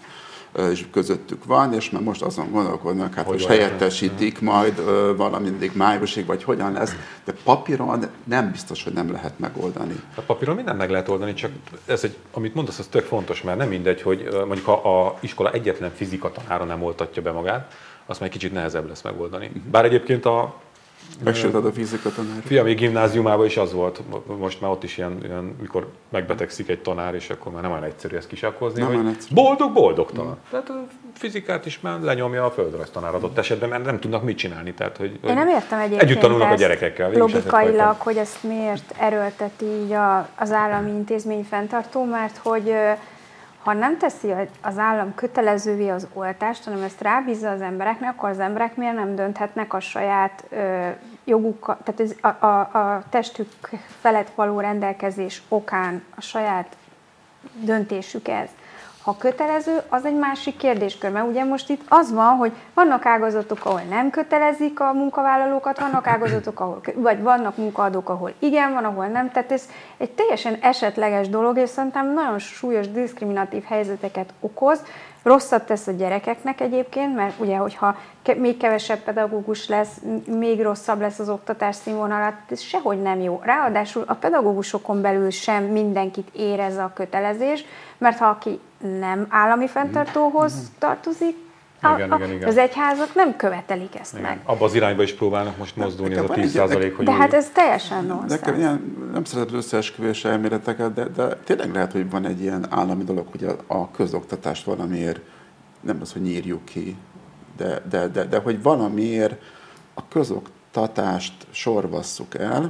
[0.70, 4.84] és közöttük van, és már most azon gondolkodnak, hát hogy most helyettesítik majd
[5.16, 6.94] valami mindig májusig, vagy hogyan lesz,
[7.24, 10.00] de papíron nem biztos, hogy nem lehet megoldani.
[10.14, 11.50] A papíron minden meg lehet oldani, csak
[11.86, 15.52] ez egy, amit mondasz, az tök fontos, mert nem mindegy, hogy mondjuk ha a iskola
[15.52, 17.74] egyetlen fizika tanára nem oltatja be magát,
[18.08, 19.50] azt már kicsit nehezebb lesz megoldani.
[19.70, 20.54] Bár egyébként a
[21.24, 22.42] Megsérted a fizika tanár.
[22.44, 24.02] Fiami gimnáziumában is az volt,
[24.38, 27.84] most már ott is ilyen, ilyen mikor megbetegszik egy tanár, és akkor már nem olyan
[27.84, 30.32] egyszerű ezt kisakkozni, nem hogy boldog, boldog tanár.
[30.32, 30.50] Mm.
[30.50, 34.36] Tehát a fizikát is már lenyomja a földrajz tanár adott esetben, mert nem tudnak mit
[34.36, 34.72] csinálni.
[34.72, 37.12] Tehát, hogy, Én nem értem egyébként Együtt tanulnak a gyerekekkel.
[37.12, 39.94] Logikailag, hogy ezt miért erőlteti így
[40.34, 42.74] az állami intézmény fenntartó, mert hogy
[43.62, 48.38] ha nem teszi az állam kötelezővé az oltást, hanem ezt rábízza az embereknek, akkor az
[48.38, 50.88] emberek miért nem dönthetnek a saját ö,
[51.24, 53.48] joguk, tehát ez a, a, a testük
[54.00, 56.76] felett való rendelkezés okán a saját
[57.52, 58.48] döntésük ez.
[59.08, 63.64] Ha kötelező, az egy másik kérdéskör, mert ugye most itt az van, hogy vannak ágazatok,
[63.64, 69.06] ahol nem kötelezik a munkavállalókat, vannak ágazatok, ahol, vagy vannak munkaadók, ahol igen, van, ahol
[69.06, 69.30] nem.
[69.30, 74.82] Tehát ez egy teljesen esetleges dolog, és szerintem nagyon súlyos diszkriminatív helyzeteket okoz,
[75.22, 77.96] rosszat tesz a gyerekeknek egyébként, mert ugye, hogyha
[78.36, 83.40] még kevesebb pedagógus lesz, még rosszabb lesz az oktatás színvonalat, ez sehogy nem jó.
[83.44, 87.64] Ráadásul a pedagógusokon belül sem mindenkit érez a kötelezés,
[87.98, 88.60] mert ha aki
[88.98, 90.62] nem állami fenntartóhoz mhm.
[90.78, 91.36] tartozik,
[91.82, 92.48] igen, a, igen, igen.
[92.48, 94.24] Az egyházak nem követelik ezt igen.
[94.24, 94.40] meg.
[94.44, 97.04] Abba az irányba is próbálnak most mozdulni, ez a 10 százalék, hogy...
[97.04, 98.30] De hát ez teljesen nonsens.
[98.30, 103.04] Nekem ilyen, nem szeretem összeesküvés elméleteket, de, de tényleg lehet, hogy van egy ilyen állami
[103.04, 105.20] dolog, hogy a, a közoktatást valamiért,
[105.80, 106.96] nem az, hogy nyírjuk ki,
[107.56, 109.42] de, de, de, de hogy valamiért
[109.94, 112.62] a közoktatást sorvasszuk el.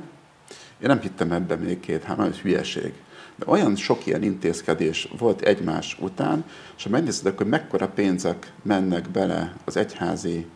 [0.79, 2.94] Én nem hittem ebben még két-három, ez hülyeség.
[3.38, 6.44] De olyan sok ilyen intézkedés volt egymás után,
[6.77, 10.46] és ha megnézed, hogy mekkora pénzek mennek bele az egyházi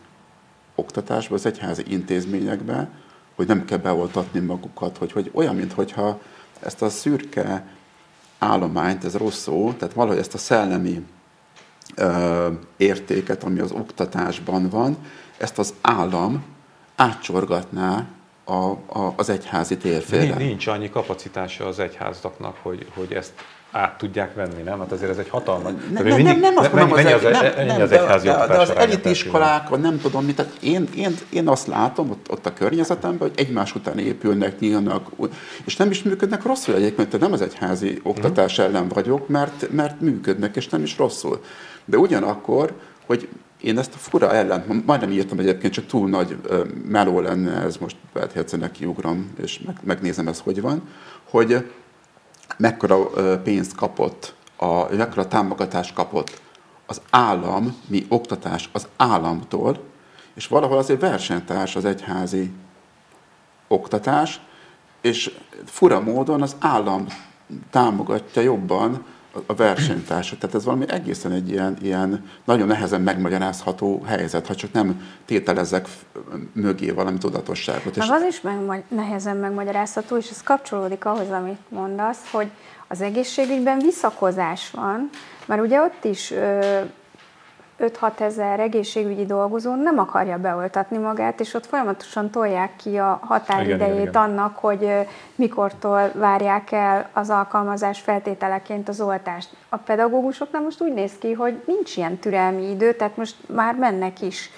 [0.75, 2.89] oktatásba, az egyházi intézményekbe,
[3.35, 6.21] hogy nem kell beoltatni magukat, hogy, hogy olyan, mintha
[6.59, 7.67] ezt a szürke
[8.39, 11.05] állományt, ez rossz szó, tehát valahogy ezt a szellemi
[11.95, 14.97] ö, értéket, ami az oktatásban van,
[15.37, 16.43] ezt az állam
[16.95, 18.07] átcsorgatná
[18.43, 18.53] a,
[18.99, 20.35] a, az egyházi térfélre.
[20.35, 23.31] Nincs annyi kapacitása az egyházaknak, hogy, hogy ezt
[23.71, 24.79] át tudják venni, nem?
[24.79, 25.71] Hát azért ez egy hatalmas...
[25.93, 28.33] Nem, nem, nem, nem azt mennyi, mondom, mennyi az, nem, mennyi nem, az egyházi de,
[28.33, 32.45] de az aránya elitiskolákon nem tudom mit, tehát én, én, én azt látom ott, ott
[32.45, 35.09] a környezetemben, hogy egymás után épülnek, nyílnak,
[35.65, 40.55] és nem is működnek rosszul egyébként, nem az egyházi oktatás ellen vagyok, mert, mert működnek,
[40.55, 41.43] és nem is rosszul.
[41.85, 42.73] De ugyanakkor,
[43.05, 43.27] hogy
[43.63, 46.37] én ezt a fura ellen, majdnem írtam egyébként, csak túl nagy
[46.87, 50.81] meló lenne, ez most lehet egyszer kiugrom, és meg, megnézem ez hogy van,
[51.29, 51.71] hogy
[52.57, 53.09] mekkora
[53.43, 56.41] pénzt kapott, a, mekkora támogatást kapott
[56.85, 59.79] az állam, mi oktatás az államtól,
[60.33, 62.51] és valahol azért versenytárs az egyházi
[63.67, 64.41] oktatás,
[65.01, 65.31] és
[65.65, 67.07] fura módon az állam
[67.69, 70.39] támogatja jobban a- a versenytársat.
[70.39, 75.85] Tehát ez valami egészen egy ilyen, ilyen nagyon nehezen megmagyarázható helyzet, ha csak nem tételezek
[75.87, 76.05] f-
[76.53, 77.95] mögé valami tudatosságot.
[77.95, 82.47] Meg az is meg, nehezen megmagyarázható, és ez kapcsolódik ahhoz, amit mondasz, hogy
[82.87, 85.09] az egészségügyben visszakozás van,
[85.45, 86.79] mert ugye ott is ö,
[87.79, 93.93] 5-6 ezer egészségügyi dolgozó nem akarja beoltatni magát, és ott folyamatosan tolják ki a határidejét
[93.93, 94.89] Igen, igen, annak, hogy
[95.35, 99.49] mikortól várják el az alkalmazás feltételeként az oltást.
[99.69, 104.21] A pedagógusoknál most úgy néz ki, hogy nincs ilyen türelmi idő, tehát most már mennek
[104.21, 104.49] is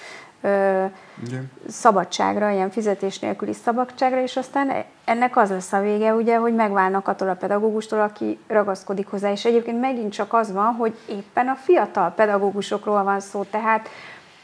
[1.24, 1.52] Igen.
[1.67, 7.08] szabadságra, ilyen fizetés nélküli szabadságra, és aztán ennek az lesz a vége, ugye, hogy megválnak
[7.08, 9.32] attól a pedagógustól, aki ragaszkodik hozzá.
[9.32, 13.89] És egyébként megint csak az van, hogy éppen a fiatal pedagógusokról van szó, tehát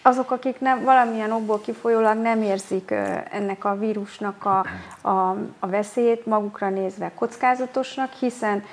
[0.02, 2.92] azok, akik nem, valamilyen okból kifolyólag nem érzik
[3.32, 4.66] ennek a vírusnak a,
[5.08, 8.64] a, a veszélyét, magukra nézve kockázatosnak, hiszen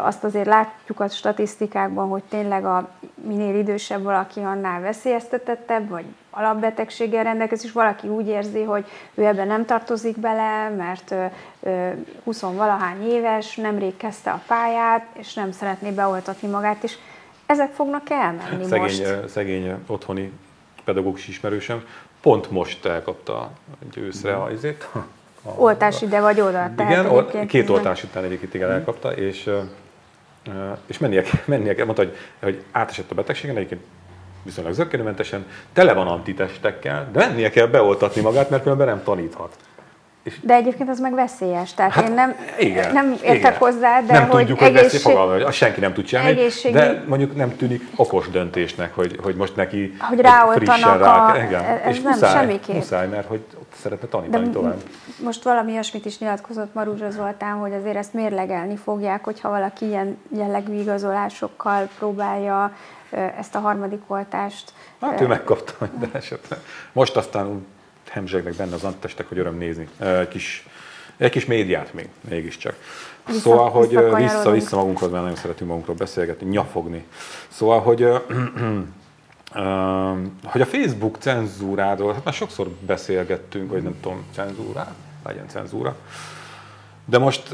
[0.00, 7.24] azt azért látjuk a statisztikákban, hogy tényleg a minél idősebb valaki, annál veszélyeztetettebb, vagy alapbetegséggel
[7.24, 11.24] rendelkezik, és valaki úgy érzi, hogy ő ebben nem tartozik bele, mert ö,
[11.60, 11.90] ö,
[12.24, 16.96] 20 valahány éves, nemrég kezdte a pályát, és nem szeretné beoltatni magát, és
[17.46, 19.28] ezek fognak elmenni szegény, most.
[19.28, 20.32] szegény otthoni
[20.84, 21.84] pedagógus ismerősem
[22.20, 23.50] pont most elkapta
[23.82, 24.88] egy őszre a izét.
[25.44, 26.50] A, Oltás ide vagy oda.
[26.52, 29.50] Tehát igen, ol- egyébként két oltás után egyébként igen elkapta, és,
[30.86, 33.80] és mennie, mennie kell, mondta, hogy, hogy átesett a betegségen, egyébként
[34.42, 39.56] viszonylag zökkenőmentesen, tele van antitestekkel, de mennie kell beoltatni magát, mert különben nem taníthat.
[40.40, 41.74] De egyébként az meg veszélyes.
[41.74, 43.54] Tehát hát, én nem, igen, nem értek igen.
[43.56, 44.84] hozzá, de nem hogy, tudjuk, hogy egészség...
[44.90, 48.94] veszély fogalma, hogy azt senki nem tud csinálni, egészségügy- de mondjuk nem tűnik okos döntésnek,
[48.94, 50.20] hogy, hogy most neki Hogy
[50.54, 51.64] frissen a- igen.
[51.64, 52.74] ez és nem muszáj, semmiképp.
[52.74, 54.82] muszáj, mert hogy ott szeretne De tanítani tovább.
[55.24, 60.18] most valami olyasmit is nyilatkozott Maruzsa Zoltán, hogy azért ezt mérlegelni fogják, hogyha valaki ilyen
[60.36, 62.72] jellegű igazolásokkal próbálja
[63.38, 64.72] ezt a harmadik oltást.
[65.00, 66.58] Hát ő megkapta minden esetben.
[66.92, 67.66] Most aztán
[68.14, 69.88] hemzsegnek benne az antitestek, hogy öröm nézni.
[69.98, 70.66] Egy kis,
[71.16, 72.74] egy kis médiát még, mégiscsak.
[73.26, 77.04] Vissza- Szóval, hogy vissza-vissza magunkhoz, mert nagyon szeretünk magunkról beszélgetni, nyafogni.
[77.48, 78.02] Szóval, hogy,
[80.44, 85.96] hogy a Facebook cenzúráról, hát már sokszor beszélgettünk, hogy nem tudom, cenzúrá, legyen cenzúra.
[87.04, 87.48] De most,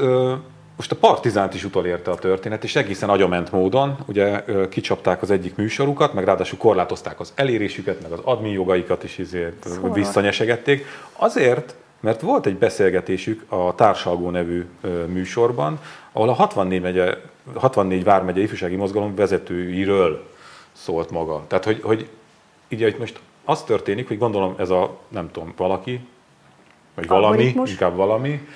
[0.75, 5.55] most a Partizánt is utolérte a történet, és egészen agyament módon, ugye kicsapták az egyik
[5.55, 9.93] műsorukat, meg ráadásul korlátozták az elérésüket, meg az admin jogaikat is izért, Szóval.
[9.93, 10.85] visszanyesegették.
[11.13, 14.65] Azért, mert volt egy beszélgetésük a Társalgó nevű
[15.07, 15.79] műsorban,
[16.11, 17.17] ahol a 64, megye,
[17.55, 20.29] 64 vármegye ifjúsági mozgalom vezetőiről
[20.71, 21.43] szólt maga.
[21.47, 22.07] Tehát, hogy, hogy
[22.71, 26.07] ugye itt most az történik, hogy gondolom ez a, nem tudom, valaki,
[26.95, 28.47] vagy valami, inkább valami,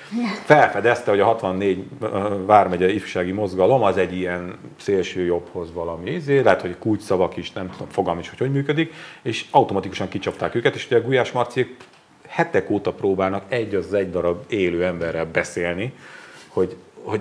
[0.44, 6.40] felfedezte, hogy a 64 ö, vármegye ifjúsági mozgalom az egy ilyen szélső jobbhoz valami izé,
[6.40, 10.74] lehet, hogy kulcsszavak is, nem tudom, fogalm is, hogy hogy működik, és automatikusan kicsapták őket,
[10.74, 11.76] és ugye a Gulyás Marciék
[12.28, 15.92] hetek óta próbálnak egy az egy darab élő emberrel beszélni,
[16.48, 17.20] hogy, hogy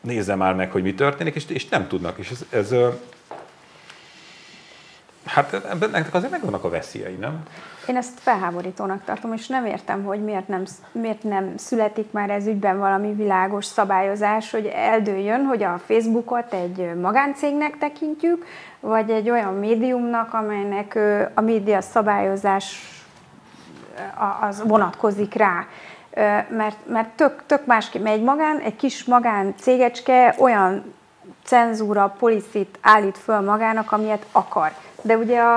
[0.00, 2.18] nézze már meg, hogy mi történik, és, és nem tudnak.
[2.18, 2.74] És ez, ez
[5.24, 7.42] hát ennek azért megvannak a veszélyei, nem?
[7.86, 12.46] Én ezt felháborítónak tartom, és nem értem, hogy miért nem, miért nem születik már ez
[12.46, 18.46] ügyben valami világos szabályozás, hogy eldőljön, hogy a Facebookot egy magáncégnek tekintjük,
[18.80, 20.98] vagy egy olyan médiumnak, amelynek
[21.34, 22.88] a média szabályozás
[24.40, 25.66] az vonatkozik rá.
[26.48, 30.94] Mert, mert tök, tök másképp, mert egy, magán, egy kis magán cégecske olyan
[31.44, 34.72] cenzúra, policit állít föl magának, amilyet akar.
[35.02, 35.56] De ugye a,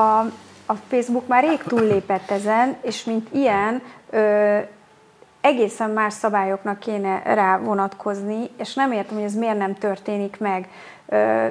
[0.00, 0.30] a,
[0.66, 4.58] a Facebook már rég túllépett ezen, és mint ilyen ö,
[5.40, 10.68] egészen más szabályoknak kéne rá vonatkozni, és nem értem, hogy ez miért nem történik meg.
[11.08, 11.46] Ö,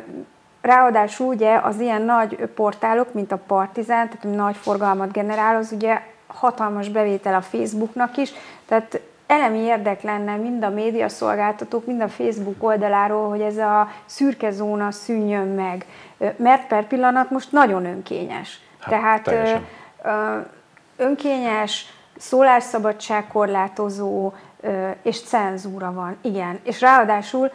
[0.65, 6.01] Ráadásul ugye az ilyen nagy portálok, mint a Partizán, tehát nagy forgalmat generál, az ugye
[6.27, 8.33] hatalmas bevétel a Facebooknak is,
[8.65, 14.51] tehát elemi érdek lenne mind a médiaszolgáltatók, mind a Facebook oldaláról, hogy ez a szürke
[14.51, 15.85] zóna szűnjön meg.
[16.37, 18.59] Mert per pillanat most nagyon önkényes.
[18.85, 19.65] Hát, Tehát ö, teljesen.
[20.97, 21.85] önkényes,
[22.17, 26.17] szólásszabadság korlátozó ö, és cenzúra van.
[26.21, 26.59] Igen.
[26.63, 27.51] És ráadásul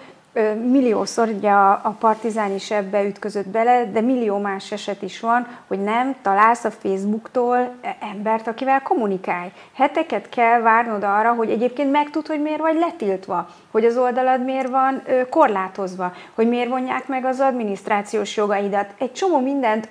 [0.70, 5.46] milliószor ugye a, a partizán is ebbe ütközött bele, de millió más eset is van,
[5.66, 9.48] hogy nem találsz a Facebooktól e- embert, akivel kommunikálj.
[9.74, 14.68] Heteket kell várnod arra, hogy egyébként megtud, hogy miért vagy letiltva, hogy az oldalad miért
[14.68, 18.86] van korlátozva, hogy miért vonják meg az adminisztrációs jogaidat.
[18.98, 19.88] Egy csomó mindent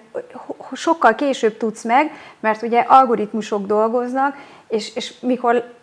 [0.74, 4.36] sokkal később tudsz meg, mert ugye algoritmusok dolgoznak,
[4.68, 5.78] és, és mikor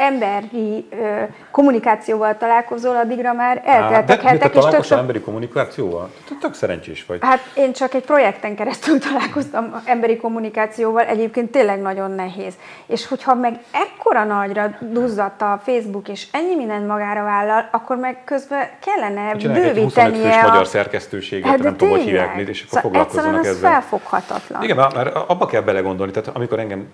[0.00, 6.10] emberi ö, kommunikációval találkozol, addigra már elteltek de te hetek, és tök emberi kommunikációval?
[6.28, 7.18] Te tök szerencsés vagy.
[7.22, 12.54] Hát én csak egy projekten keresztül találkoztam emberi kommunikációval, egyébként tényleg nagyon nehéz.
[12.86, 18.24] És hogyha meg ekkora nagyra duzzadt a Facebook, és ennyi mindent magára vállal, akkor meg
[18.24, 20.64] közben kellene Csinálják egy 25 fős bővítenie magyar a...
[20.64, 23.70] szerkesztőséget, Hát nem tudom, hogy hívják, és akkor Szóval foglalkozzanak egyszerűen ez ezzel.
[23.70, 24.62] felfoghatatlan.
[24.62, 26.88] Igen, mert abba kell belegondolni, tehát amikor engem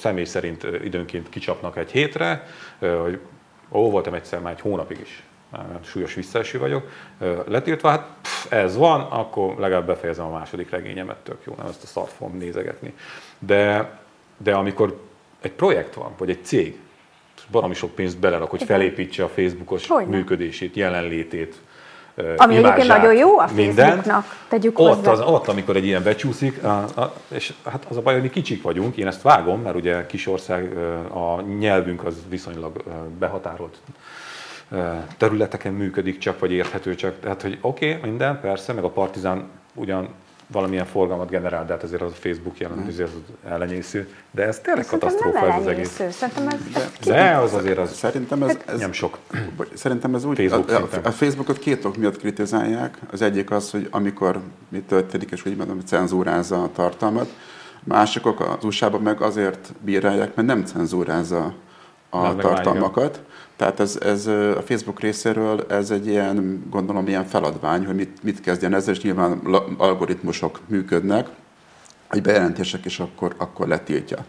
[0.00, 2.43] személy szerint időnként kicsapnak egy hétre,
[2.78, 3.18] hogy
[3.70, 6.90] ó, voltam egyszer már egy hónapig is, már súlyos visszaeső vagyok,
[7.46, 11.82] letiltva, hát pff, ez van, akkor legalább befejezem a második regényemet, tök jó, nem ezt
[11.82, 12.94] a szart fogom nézegetni.
[13.38, 13.90] De,
[14.36, 15.00] de amikor
[15.40, 16.78] egy projekt van, vagy egy cég,
[17.50, 20.16] baromi sok pénzt belerak, hogy felépítse a Facebookos Hogyne.
[20.16, 21.60] működését, jelenlétét,
[22.36, 23.48] Ami egyébként imázsát, nagyon jó a.
[23.48, 25.10] Facebooknak, tegyük ott, hozzá.
[25.10, 26.60] az, ott, amikor egy ilyen becsúszik,
[27.28, 30.26] és hát az a baj, hogy mi kicsik vagyunk, én ezt vágom, mert ugye kis
[30.26, 32.82] ország, ö, a nyelvünk az viszonylag
[33.18, 33.78] behatárolt
[35.18, 37.20] területeken működik csak, vagy érthető csak.
[37.20, 40.08] Tehát, hogy oké, okay, minden, persze, meg a Partizán ugyan
[40.46, 44.58] valamilyen forgalmat generál, de hát azért az a Facebook jelent, azért az ellenyésző, de ez
[44.58, 46.00] tényleg Szerintem nem katasztrófa ez az egész.
[46.10, 46.58] Szerintem ez
[47.04, 49.18] De az azért az Szerintem ez, ez, nem sok.
[49.74, 52.98] Szerintem ez úgy, Facebook a, a, a Facebookot két ok miatt kritizálják.
[53.10, 57.28] Az egyik az, hogy amikor mi történik, és úgy mondom, hogy cenzúrázza a tartalmat.
[57.84, 61.54] Másikok az USA-ban meg azért bírálják, mert nem cenzúrázza
[62.10, 63.22] a meg már tartalmakat.
[63.56, 68.40] Tehát ez, ez a Facebook részéről ez egy ilyen, gondolom, ilyen feladvány, hogy mit, mit
[68.40, 69.32] kezdjen ezzel, és nyilván
[69.76, 71.28] algoritmusok működnek,
[72.08, 74.24] hogy bejelentések is akkor, akkor letiltja.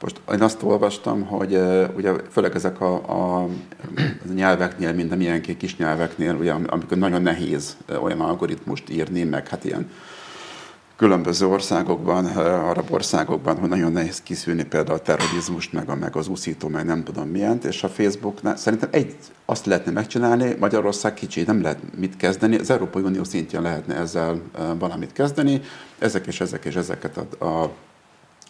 [0.00, 1.58] Most én azt olvastam, hogy
[1.96, 3.48] ugye főleg ezek a, a, a
[4.34, 9.64] nyelveknél, minden ilyen kis nyelveknél, ugye, am- amikor nagyon nehéz olyan algoritmust írni, meg hát
[9.64, 9.90] ilyen
[11.00, 16.28] különböző országokban, arab országokban, hogy nagyon nehéz kiszűrni például a terrorizmust, meg, a, meg az
[16.28, 21.42] úszító, meg nem tudom milyent, és a Facebooknál szerintem egy, azt lehetne megcsinálni, Magyarország kicsi,
[21.42, 24.40] nem lehet mit kezdeni, az Európai Unió szintjén lehetne ezzel
[24.78, 25.60] valamit kezdeni,
[25.98, 27.70] ezek és ezek és ezeket a, a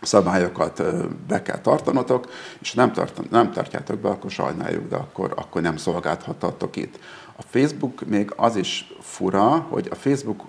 [0.03, 0.83] szabályokat
[1.27, 2.29] be kell tartanotok,
[2.61, 6.99] és nem, tart, nem tartjátok be, akkor sajnáljuk, de akkor, akkor nem szolgálthatatok itt.
[7.37, 10.43] A Facebook még az is fura, hogy a Facebook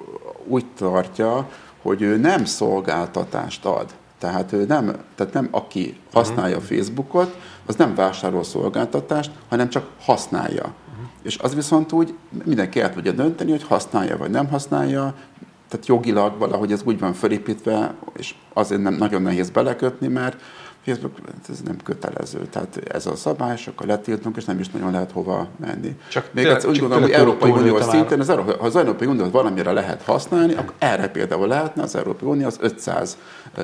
[0.48, 1.50] úgy tartja,
[1.82, 3.94] hogy ő nem szolgáltatást ad.
[4.20, 9.90] Tehát ő nem, tehát nem aki használja a Facebookot, az nem vásárol szolgáltatást, hanem csak
[10.02, 10.74] használja.
[11.22, 12.14] És az viszont úgy
[12.44, 15.16] mindenki el tudja dönteni, hogy használja vagy nem használja,
[15.70, 20.42] tehát jogilag valahogy ez úgy van felépítve, és azért nem nagyon nehéz belekötni, mert
[20.86, 21.18] Facebook
[21.50, 22.40] ez nem kötelező.
[22.50, 25.96] Tehát ez a szabály, és akkor letiltunk, és nem is nagyon lehet hova menni.
[26.10, 27.82] Csak Még tényleg- egyszer úgy csak gondolom, hogy Európai már.
[27.84, 32.30] szinten, az, ha az Európai Uniót valamire lehet használni, akkor erre például lehetne az Európai
[32.30, 33.18] Unió az 500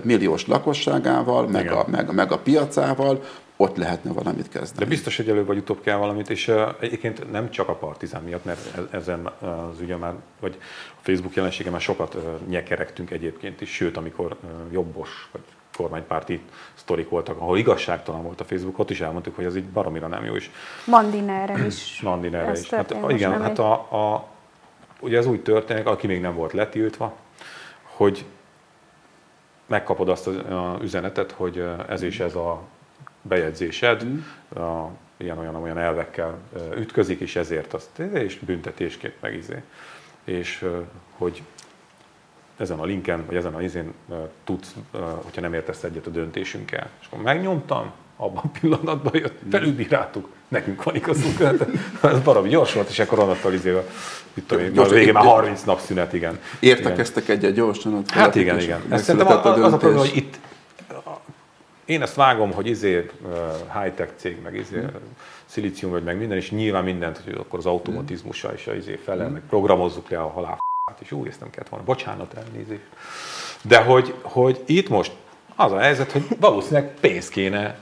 [0.03, 1.77] milliós lakosságával, meg Igen.
[1.77, 3.23] a, meg, meg a piacával,
[3.59, 4.89] ott lehetne valamit De kezdeni.
[4.89, 8.45] biztos, hogy előbb vagy utóbb kell valamit, és uh, egyébként nem csak a partizán miatt,
[8.45, 10.57] mert e- ezen az ügyen már, vagy
[10.91, 15.41] a Facebook jelensége már sokat uh, nyekeregtünk egyébként is, sőt, amikor uh, jobbos vagy
[15.77, 16.41] kormánypárti
[16.73, 20.25] sztorik voltak, ahol igazságtalan volt a Facebook, ott is elmondtuk, hogy ez így baromira nem
[20.25, 20.49] jó, és
[20.85, 22.01] Mandinerrel is.
[22.01, 22.69] Mandinerre is.
[22.77, 24.27] Hát, igen, hát a, a,
[24.99, 27.15] ugye ez úgy történik, aki még nem volt letiltva,
[27.83, 28.25] hogy
[29.65, 32.61] megkapod azt az a üzenetet, hogy ez és ez a
[33.21, 34.05] bejegyzésed,
[34.55, 36.37] a, ilyen olyan olyan elvekkel
[36.77, 39.61] ütközik, és ezért azt, és büntetésként meg izé.
[40.23, 40.65] És
[41.17, 41.43] hogy
[42.57, 43.93] ezen a linken, vagy ezen a izén
[44.43, 44.75] tudsz,
[45.23, 46.89] hogyha nem értesz egyet a döntésünkkel.
[47.01, 51.39] És akkor megnyomtam, abban a pillanatban jött, felülbíráltuk, nekünk van igazunk.
[52.01, 53.77] Ez baromi gyors volt, és akkor onnantól izé,
[54.33, 56.39] mit tudom én, Gyors- a végén már gyors- 30 nap szünet, igen.
[56.59, 58.03] Értekeztek egyet gyorsan?
[58.07, 58.81] Hát igen, igen.
[58.89, 60.39] Ez szerintem az, az a probléma, hogy itt
[61.85, 63.09] én ezt vágom, hogy izé
[63.81, 64.85] high-tech cég, meg izé, Mm.
[65.45, 69.29] szilícium vagy meg minden, és nyilván mindent, hogy akkor az automatizmussal is a izé felel,
[69.29, 70.57] meg programozzuk le a halál
[70.99, 72.81] és új, ezt nem kellett volna, bocsánat, elnézést.
[73.61, 75.11] De hogy, hogy itt most
[75.55, 77.77] az a helyzet, hogy valószínűleg pénzt kéne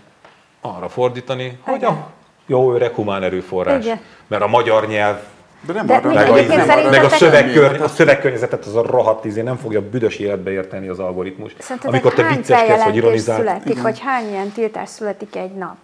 [0.61, 2.11] arra fordítani, hogy a
[2.45, 3.83] Jó, öreg humán erőforrás.
[3.83, 3.99] Igen.
[4.27, 5.17] Mert a magyar nyelv
[5.61, 8.81] De nem De arra meg, a, nem meg, a, szerintetek- szövegkör, a szövegkörnyezetet az a
[8.81, 11.55] rohadt izé nem fogja büdös életbe érteni az algoritmus.
[11.59, 15.75] Szerintetek Amikor te vicceskedsz, feljelentés ironizálsz, születik, vagy hány ilyen tiltás születik egy nap?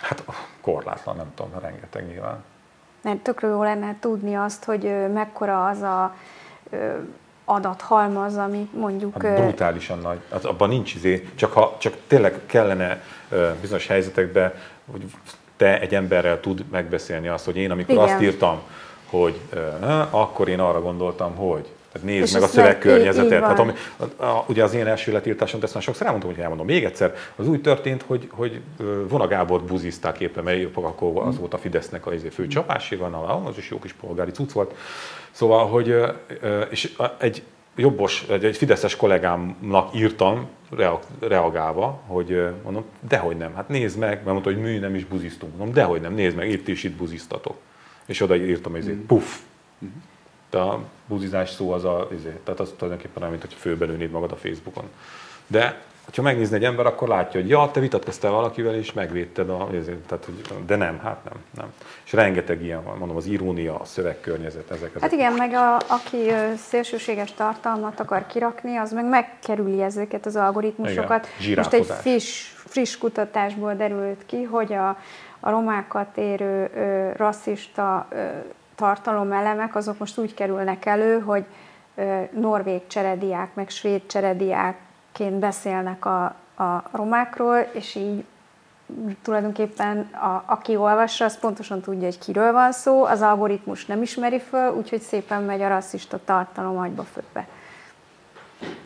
[0.00, 0.24] hát
[0.60, 2.44] korlátlan, nem tudom, rengeteg nyilván.
[3.02, 6.14] Mert tökre jó lenne tudni azt, hogy mekkora az a
[7.44, 9.22] adathalmaz, ami mondjuk...
[9.22, 10.18] Hát brutálisan nagy.
[10.28, 13.02] Az, abban nincs izé, csak ha csak tényleg kellene
[13.60, 14.52] bizonyos helyzetekben,
[14.90, 15.04] hogy
[15.56, 18.04] te egy emberrel tud megbeszélni azt, hogy én amikor Igen.
[18.08, 18.60] azt írtam,
[19.10, 19.40] hogy
[20.10, 21.72] akkor én arra gondoltam, hogy.
[21.92, 23.40] Tehát nézd És meg a szövegkörnyezetet.
[23.40, 23.48] van.
[23.48, 26.66] Hát, ami, a, a, ugye az én első letiltásom, ezt már sokszor elmondtam, hogy elmondom
[26.66, 28.60] még egyszer, az úgy történt, hogy, hogy
[29.08, 33.44] Vona Gábort buzizták éppen, mert akkor az volt a Fidesznek a izé fő csapáséga, na,
[33.44, 34.74] az is jó kis polgári cucc volt.
[35.30, 35.96] Szóval, hogy
[36.70, 37.42] és egy
[37.76, 44.08] jobbos, egy, egy fideszes kollégámnak írtam, rea- reagálva, hogy mondom, dehogy nem, hát nézd meg,
[44.08, 45.56] mert mondta, hogy mi nem is buziztunk.
[45.56, 47.56] Mondom, dehogy nem, nézd meg, itt is itt buziztatok.
[48.06, 49.06] És oda írtam, hogy mm.
[49.06, 49.38] puff.
[50.50, 54.32] De a buzizás szó az a, izé, tehát az tulajdonképpen olyan, mint hogy főbelőnéd magad
[54.32, 54.84] a Facebookon.
[55.46, 55.82] De
[56.16, 59.96] ha megnézni egy ember, akkor látja, hogy ja, te vitatkoztál valakivel, és megvédted a, izé,
[60.06, 61.72] tehát, hogy, de nem, hát nem, nem.
[62.04, 64.88] És rengeteg ilyen van, mondom, az irónia, a szövegkörnyezet, ezek.
[64.88, 65.00] ezek.
[65.00, 71.26] Hát igen, meg a, aki szélsőséges tartalmat akar kirakni, az meg megkerüli ezeket az algoritmusokat.
[71.40, 74.88] Igen, Most egy friss, friss kutatásból derült ki, hogy a,
[75.40, 78.26] a romákat érő ö, rasszista ö,
[78.80, 81.44] tartalomelemek, azok most úgy kerülnek elő, hogy
[82.30, 86.24] norvég cserediák, meg svéd cserediákként beszélnek a,
[86.56, 88.24] a romákról, és így
[89.22, 94.40] tulajdonképpen a, aki olvassa, az pontosan tudja, hogy kiről van szó, az algoritmus nem ismeri
[94.40, 97.48] föl, úgyhogy szépen megy a rasszista tartalom agyba földbe.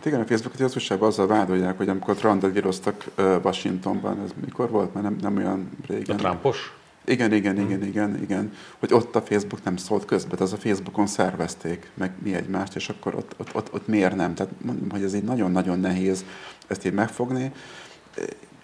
[0.05, 4.71] Igen, a Facebookot az újságban azzal vádolják, hogy amikor Trump gyiloztak ö, Washingtonban, ez mikor
[4.71, 4.95] volt?
[4.95, 6.17] Mert nem, nem olyan A régen.
[6.17, 6.73] Trumpos?
[7.05, 8.53] Igen, igen, igen, igen, igen.
[8.79, 12.89] Hogy ott a Facebook nem szólt közbe, az a Facebookon szervezték meg mi egymást, és
[12.89, 14.35] akkor ott, ott, ott, ott miért nem?
[14.35, 16.25] Tehát mondom, hogy ez így nagyon-nagyon nehéz
[16.67, 17.53] ezt így megfogni.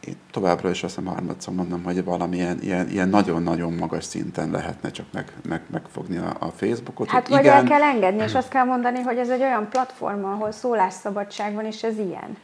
[0.00, 4.90] Én továbbra is azt hiszem harmadszor mondom, hogy valamilyen ilyen, ilyen nagyon-nagyon magas szinten lehetne
[4.90, 7.08] csak meg, meg, megfogni a, a Facebookot.
[7.08, 10.52] Hát vagy el kell engedni, és azt kell mondani, hogy ez egy olyan platform, ahol
[10.52, 12.36] szólásszabadság van, és ez ilyen.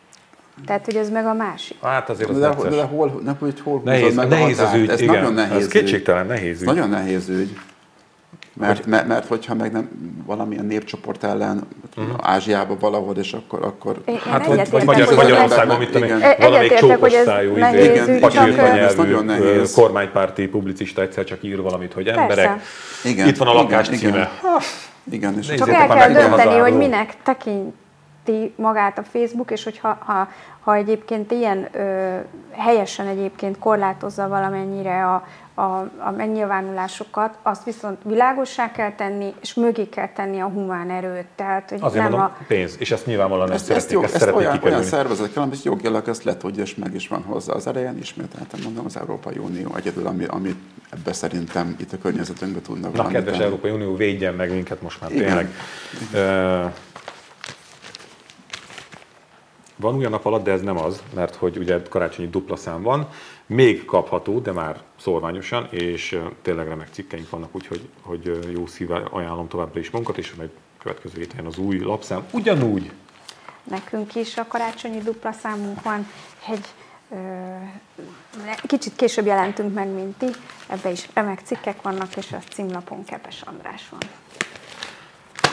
[0.64, 1.76] Tehát, hogy ez meg a másik.
[1.82, 2.70] Hát azért az de, necces.
[2.70, 5.14] de, de hol, ne, hogy hol Nehéz, meg a nehéz az ügy, Ez igen.
[5.14, 6.66] nagyon nehéz Ez kétségtelen nehéz ügy.
[6.66, 7.58] nagyon nehéz ügy.
[8.52, 9.88] Mert, mert, mert hogyha meg nem
[10.26, 12.14] valamilyen népcsoport ellen uh-huh.
[12.22, 13.64] Ázsiába valahol, és akkor...
[13.64, 16.18] akkor Én, Hát vagy, vagy Magyar, hogy Magyarországon, mit tudom igen.
[16.38, 19.72] valamelyik Egyetértek, hogy ez csókosztályú, nehéz izé, ügy, csak, pacsirta ez nyelvű, nagyon nehéz.
[19.74, 22.20] kormánypárti publicista egyszer csak ír valamit, hogy Persze.
[22.20, 22.60] emberek,
[23.04, 23.98] Igen, itt van a igen, lakás igen.
[23.98, 24.30] címe.
[25.10, 27.14] Igen, és Nézzétek Csak el kell dönteni, hogy minek
[28.26, 30.28] tekinti magát a Facebook, és hogyha ha,
[30.60, 32.16] ha egyébként ilyen ö,
[32.50, 39.88] helyesen egyébként korlátozza valamennyire a, a, a megnyilvánulásokat, azt viszont világossá kell tenni, és mögé
[39.88, 41.26] kell tenni a humán erőt.
[41.36, 44.24] Tehát, hogy Azért nem mondom, a, pénz, és ezt nyilvánvalóan ezt, ezt, jó, ezt ezt
[44.24, 44.84] olyan, olyan kikerülni.
[44.84, 47.98] szervezet kell, amit jogilag ezt letudja, és meg is van hozzá az elején.
[47.98, 50.54] Ismételten mondom, az Európai Unió egyedül, ami, ami
[50.90, 53.44] ebbe szerintem itt a környezetünkben tudna Na, kedves tenni.
[53.44, 55.26] Európai Unió, védjen meg minket most már, Igen.
[55.26, 55.48] tényleg.
[56.12, 56.64] Ö,
[59.76, 62.82] Van új a nap alatt, de ez nem az, mert hogy ugye karácsonyi dupla szám
[62.82, 63.08] van,
[63.46, 69.48] még kapható, de már szorványosan, és tényleg remek cikkeink vannak, úgyhogy hogy jó szívvel ajánlom
[69.48, 70.48] továbbra is munkat, és meg
[70.78, 72.92] következő héten az új lapszám ugyanúgy.
[73.62, 76.06] Nekünk is a karácsonyi dupla számunk van,
[76.48, 76.74] egy
[78.66, 80.26] kicsit később jelentünk meg, mint ti,
[80.66, 84.00] ebbe is remek cikkek vannak, és a címlapon Kepes András van.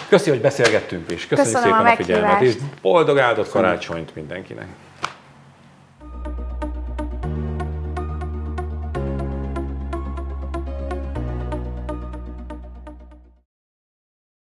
[0.09, 4.67] Köszi, hogy beszélgettünk, és köszönjük Köszönöm a szépen a figyelmet, és boldog áldott karácsonyt mindenkinek!